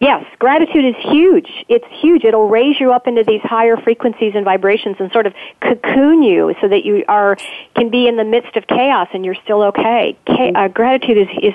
Yes, 0.00 0.24
gratitude 0.38 0.86
is 0.86 0.94
huge. 0.98 1.50
It's 1.68 1.84
huge. 2.00 2.24
It'll 2.24 2.48
raise 2.48 2.80
you 2.80 2.90
up 2.90 3.06
into 3.06 3.22
these 3.22 3.42
higher 3.42 3.76
frequencies 3.76 4.32
and 4.34 4.46
vibrations 4.46 4.96
and 4.98 5.12
sort 5.12 5.26
of 5.26 5.34
cocoon 5.60 6.22
you 6.22 6.54
so 6.62 6.68
that 6.68 6.86
you 6.86 7.04
are 7.06 7.36
can 7.76 7.90
be 7.90 8.08
in 8.08 8.16
the 8.16 8.24
midst 8.24 8.56
of 8.56 8.66
chaos 8.66 9.08
and 9.12 9.26
you're 9.26 9.36
still 9.44 9.62
okay. 9.64 10.16
uh, 10.26 10.68
gratitude 10.68 11.18
is 11.18 11.28
is 11.42 11.54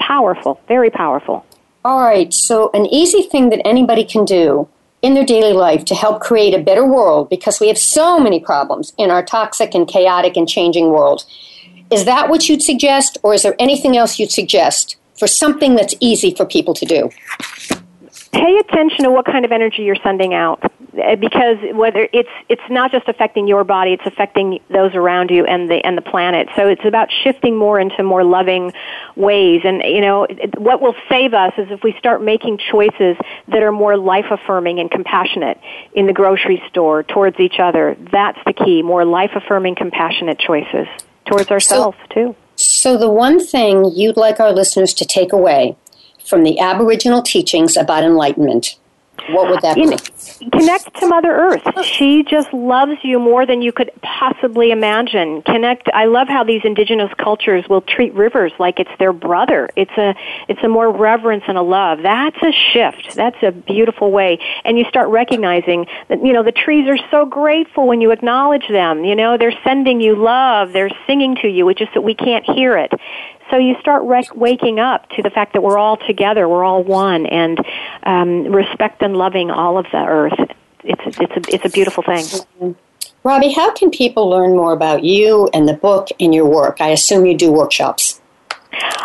powerful, 0.00 0.60
very 0.66 0.88
powerful. 0.88 1.44
All 1.84 2.00
right. 2.00 2.32
So 2.32 2.70
an 2.72 2.86
easy 2.86 3.22
thing 3.22 3.50
that 3.50 3.60
anybody 3.66 4.04
can 4.04 4.24
do 4.24 4.68
in 5.02 5.12
their 5.12 5.26
daily 5.26 5.52
life 5.52 5.84
to 5.86 5.94
help 5.94 6.20
create 6.20 6.54
a 6.54 6.58
better 6.58 6.86
world 6.86 7.28
because 7.28 7.60
we 7.60 7.68
have 7.68 7.78
so 7.78 8.18
many 8.18 8.40
problems 8.40 8.94
in 8.96 9.10
our 9.10 9.22
toxic 9.22 9.74
and 9.74 9.86
chaotic 9.86 10.36
and 10.36 10.48
changing 10.48 10.88
world. 10.88 11.24
Is 11.90 12.06
that 12.06 12.30
what 12.30 12.48
you'd 12.48 12.62
suggest 12.62 13.18
or 13.22 13.34
is 13.34 13.42
there 13.42 13.54
anything 13.58 13.96
else 13.96 14.18
you'd 14.18 14.32
suggest 14.32 14.96
for 15.18 15.26
something 15.26 15.74
that's 15.74 15.94
easy 16.00 16.34
for 16.34 16.46
people 16.46 16.74
to 16.74 16.86
do? 16.86 17.10
Pay 18.32 18.58
attention 18.58 19.04
to 19.04 19.10
what 19.10 19.24
kind 19.24 19.44
of 19.44 19.52
energy 19.52 19.82
you're 19.82 19.96
sending 20.02 20.34
out 20.34 20.70
eh, 20.98 21.14
because 21.14 21.56
whether 21.72 22.08
it's 22.12 22.28
it's 22.50 22.62
not 22.68 22.92
just 22.92 23.08
affecting 23.08 23.48
your 23.48 23.64
body 23.64 23.94
it's 23.94 24.04
affecting 24.04 24.60
those 24.68 24.94
around 24.94 25.30
you 25.30 25.46
and 25.46 25.70
the 25.70 25.84
and 25.84 25.96
the 25.96 26.02
planet. 26.02 26.48
So 26.54 26.68
it's 26.68 26.84
about 26.84 27.08
shifting 27.24 27.56
more 27.56 27.80
into 27.80 28.02
more 28.02 28.24
loving 28.24 28.72
ways. 29.16 29.62
And 29.64 29.82
you 29.82 30.02
know 30.02 30.26
what 30.58 30.82
will 30.82 30.94
save 31.08 31.32
us 31.32 31.54
is 31.56 31.68
if 31.70 31.82
we 31.82 31.94
start 31.98 32.22
making 32.22 32.58
choices 32.70 33.16
that 33.48 33.62
are 33.62 33.72
more 33.72 33.96
life 33.96 34.26
affirming 34.30 34.78
and 34.78 34.90
compassionate 34.90 35.58
in 35.94 36.06
the 36.06 36.12
grocery 36.12 36.62
store 36.68 37.02
towards 37.02 37.40
each 37.40 37.58
other. 37.58 37.96
That's 38.12 38.38
the 38.44 38.52
key 38.52 38.82
more 38.82 39.06
life 39.06 39.30
affirming 39.34 39.76
compassionate 39.76 40.38
choices 40.38 40.86
towards 41.24 41.50
ourselves 41.50 41.96
so, 42.08 42.14
too 42.14 42.36
so, 42.78 42.96
the 42.96 43.10
one 43.10 43.44
thing 43.44 43.90
you'd 43.96 44.16
like 44.16 44.38
our 44.38 44.52
listeners 44.52 44.94
to 44.94 45.04
take 45.04 45.32
away 45.32 45.76
from 46.24 46.44
the 46.44 46.60
Aboriginal 46.60 47.22
teachings 47.22 47.76
about 47.76 48.04
enlightenment, 48.04 48.78
what 49.28 49.50
would 49.50 49.60
that 49.62 49.74
be? 49.74 50.50
Connect 50.50 51.00
to 51.00 51.06
Mother 51.06 51.32
Earth. 51.32 51.84
She 51.84 52.22
just 52.22 52.52
loves 52.52 52.92
you 53.02 53.18
more 53.18 53.46
than 53.46 53.62
you 53.62 53.72
could 53.72 53.90
possibly 54.02 54.70
imagine. 54.70 55.42
Connect. 55.42 55.88
I 55.92 56.06
love 56.06 56.28
how 56.28 56.44
these 56.44 56.62
indigenous 56.64 57.12
cultures 57.18 57.64
will 57.68 57.82
treat 57.82 58.14
rivers 58.14 58.52
like 58.58 58.80
it's 58.80 58.90
their 58.98 59.12
brother. 59.12 59.68
It's 59.76 59.96
a 59.96 60.14
it's 60.48 60.62
a 60.62 60.68
more 60.68 60.90
reverence 60.90 61.44
and 61.48 61.58
a 61.58 61.62
love. 61.62 62.00
That's 62.02 62.36
a 62.42 62.52
shift. 62.52 63.14
That's 63.14 63.36
a 63.42 63.52
beautiful 63.52 64.10
way. 64.10 64.38
And 64.64 64.78
you 64.78 64.84
start 64.88 65.08
recognizing 65.08 65.86
that 66.08 66.24
you 66.24 66.32
know 66.32 66.42
the 66.42 66.52
trees 66.52 66.88
are 66.88 66.98
so 67.10 67.26
grateful 67.26 67.86
when 67.86 68.00
you 68.00 68.10
acknowledge 68.10 68.68
them. 68.68 69.04
You 69.04 69.14
know 69.14 69.36
they're 69.36 69.58
sending 69.64 70.00
you 70.00 70.16
love. 70.16 70.72
They're 70.72 70.90
singing 71.06 71.36
to 71.42 71.48
you. 71.48 71.68
It's 71.68 71.78
just 71.78 71.94
that 71.94 72.02
we 72.02 72.14
can't 72.14 72.44
hear 72.44 72.76
it. 72.76 72.92
So 73.50 73.56
you 73.56 73.76
start 73.80 74.02
rec- 74.02 74.34
waking 74.36 74.78
up 74.78 75.08
to 75.10 75.22
the 75.22 75.30
fact 75.30 75.54
that 75.54 75.62
we're 75.62 75.78
all 75.78 75.96
together, 75.96 76.48
we're 76.48 76.64
all 76.64 76.82
one, 76.82 77.26
and 77.26 77.58
um, 78.02 78.44
respect 78.52 79.02
and 79.02 79.16
loving 79.16 79.50
all 79.50 79.78
of 79.78 79.86
the 79.90 80.04
earth. 80.04 80.38
It's 80.84 81.18
a, 81.18 81.22
it's 81.22 81.48
a, 81.48 81.54
it's 81.54 81.64
a 81.64 81.70
beautiful 81.70 82.02
thing. 82.02 82.76
Robbie, 83.24 83.52
how 83.52 83.72
can 83.72 83.90
people 83.90 84.28
learn 84.28 84.56
more 84.56 84.72
about 84.72 85.02
you 85.02 85.48
and 85.52 85.68
the 85.68 85.74
book 85.74 86.08
and 86.20 86.34
your 86.34 86.46
work? 86.46 86.80
I 86.80 86.88
assume 86.88 87.26
you 87.26 87.36
do 87.36 87.50
workshops. 87.50 88.20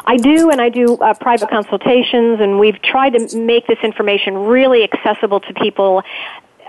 I 0.05 0.17
do, 0.17 0.49
and 0.49 0.61
I 0.61 0.69
do 0.69 0.97
uh, 0.97 1.13
private 1.15 1.49
consultations, 1.49 2.39
and 2.41 2.59
we've 2.59 2.81
tried 2.81 3.11
to 3.11 3.37
make 3.37 3.65
this 3.67 3.79
information 3.81 4.35
really 4.37 4.83
accessible 4.83 5.39
to 5.39 5.53
people. 5.53 6.03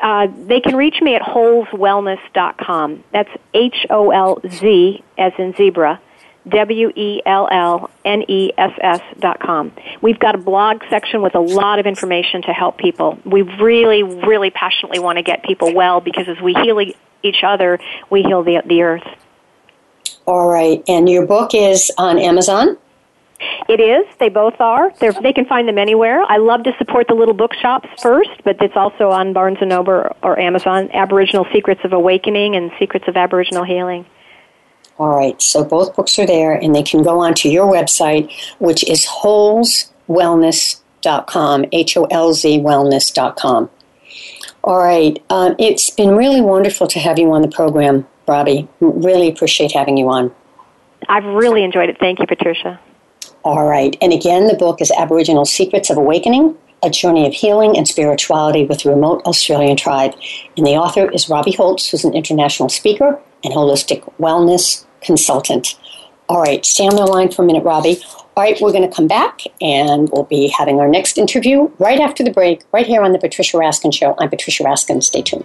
Uh, 0.00 0.28
they 0.46 0.60
can 0.60 0.76
reach 0.76 1.00
me 1.00 1.14
at 1.14 1.22
wellness.com. 1.22 3.04
That's 3.12 3.30
H 3.52 3.86
O 3.90 4.10
L 4.10 4.40
Z, 4.48 5.02
as 5.18 5.32
in 5.38 5.54
zebra, 5.54 6.00
W 6.48 6.92
E 6.94 7.22
L 7.24 7.48
L 7.50 7.90
N 8.04 8.22
E 8.28 8.52
S 8.56 8.72
S 8.80 9.00
dot 9.18 9.40
com. 9.40 9.72
We've 10.02 10.18
got 10.18 10.34
a 10.34 10.38
blog 10.38 10.82
section 10.90 11.22
with 11.22 11.34
a 11.34 11.40
lot 11.40 11.78
of 11.78 11.86
information 11.86 12.42
to 12.42 12.52
help 12.52 12.76
people. 12.78 13.18
We 13.24 13.42
really, 13.42 14.02
really 14.02 14.50
passionately 14.50 14.98
want 14.98 15.16
to 15.16 15.22
get 15.22 15.42
people 15.42 15.74
well 15.74 16.00
because 16.00 16.28
as 16.28 16.40
we 16.42 16.52
heal 16.54 16.80
each 17.22 17.42
other, 17.42 17.78
we 18.10 18.22
heal 18.22 18.42
the, 18.42 18.62
the 18.66 18.82
earth. 18.82 19.06
All 20.26 20.48
right. 20.48 20.82
And 20.88 21.08
your 21.08 21.26
book 21.26 21.54
is 21.54 21.90
on 21.96 22.18
Amazon? 22.18 22.78
It 23.68 23.80
is. 23.80 24.06
They 24.18 24.28
both 24.28 24.60
are. 24.60 24.92
They're, 25.00 25.12
they 25.12 25.32
can 25.32 25.44
find 25.44 25.68
them 25.68 25.76
anywhere. 25.76 26.22
I 26.22 26.36
love 26.36 26.62
to 26.64 26.72
support 26.78 27.08
the 27.08 27.14
little 27.14 27.34
bookshops 27.34 27.88
first, 28.00 28.30
but 28.44 28.56
it's 28.62 28.76
also 28.76 29.10
on 29.10 29.32
Barnes 29.32 29.58
& 29.60 29.62
Noble 29.62 29.92
or, 29.92 30.16
or 30.22 30.38
Amazon, 30.38 30.90
Aboriginal 30.92 31.46
Secrets 31.52 31.80
of 31.84 31.92
Awakening 31.92 32.54
and 32.56 32.70
Secrets 32.78 33.06
of 33.08 33.16
Aboriginal 33.16 33.64
Healing. 33.64 34.06
All 34.96 35.16
right, 35.16 35.42
so 35.42 35.64
both 35.64 35.96
books 35.96 36.16
are 36.20 36.26
there, 36.26 36.52
and 36.52 36.72
they 36.74 36.84
can 36.84 37.02
go 37.02 37.20
onto 37.20 37.48
your 37.48 37.66
website, 37.66 38.30
which 38.60 38.88
is 38.88 39.04
holzwellness.com, 39.06 41.64
H 41.72 41.96
O 41.96 42.04
L 42.04 42.32
Z 42.32 42.60
wellness.com. 42.60 43.70
All 44.62 44.78
right, 44.78 45.20
um, 45.30 45.56
it's 45.58 45.90
been 45.90 46.16
really 46.16 46.40
wonderful 46.40 46.86
to 46.86 47.00
have 47.00 47.18
you 47.18 47.32
on 47.32 47.42
the 47.42 47.48
program, 47.48 48.06
Robbie. 48.28 48.68
Really 48.78 49.26
appreciate 49.28 49.72
having 49.72 49.96
you 49.96 50.08
on. 50.08 50.32
I've 51.08 51.24
really 51.24 51.64
enjoyed 51.64 51.88
it. 51.88 51.98
Thank 51.98 52.20
you, 52.20 52.26
Patricia. 52.26 52.78
All 53.42 53.66
right, 53.66 53.96
and 54.00 54.12
again, 54.12 54.46
the 54.46 54.54
book 54.54 54.80
is 54.80 54.92
Aboriginal 54.96 55.44
Secrets 55.44 55.90
of 55.90 55.96
Awakening 55.96 56.56
A 56.84 56.90
Journey 56.90 57.26
of 57.26 57.34
Healing 57.34 57.76
and 57.76 57.88
Spirituality 57.88 58.64
with 58.64 58.86
a 58.86 58.90
Remote 58.90 59.22
Australian 59.26 59.76
Tribe. 59.76 60.14
And 60.56 60.64
the 60.64 60.76
author 60.76 61.10
is 61.10 61.28
Robbie 61.28 61.50
Holz, 61.50 61.88
who's 61.88 62.04
an 62.04 62.14
international 62.14 62.68
speaker 62.68 63.18
and 63.44 63.54
holistic 63.54 64.10
wellness 64.18 64.84
consultant. 65.02 65.78
All 66.28 66.40
right, 66.40 66.64
stay 66.64 66.86
on 66.86 66.96
the 66.96 67.04
line 67.04 67.30
for 67.30 67.42
a 67.42 67.44
minute, 67.44 67.64
Robbie. 67.64 68.02
All 68.36 68.42
right, 68.42 68.60
we're 68.60 68.72
going 68.72 68.88
to 68.88 68.94
come 68.94 69.06
back 69.06 69.42
and 69.60 70.08
we'll 70.10 70.24
be 70.24 70.48
having 70.48 70.80
our 70.80 70.88
next 70.88 71.18
interview 71.18 71.70
right 71.78 72.00
after 72.00 72.24
the 72.24 72.32
break, 72.32 72.62
right 72.72 72.86
here 72.86 73.02
on 73.02 73.12
The 73.12 73.18
Patricia 73.18 73.58
Raskin 73.58 73.94
Show. 73.94 74.16
I'm 74.18 74.30
Patricia 74.30 74.64
Raskin. 74.64 75.02
Stay 75.02 75.22
tuned. 75.22 75.44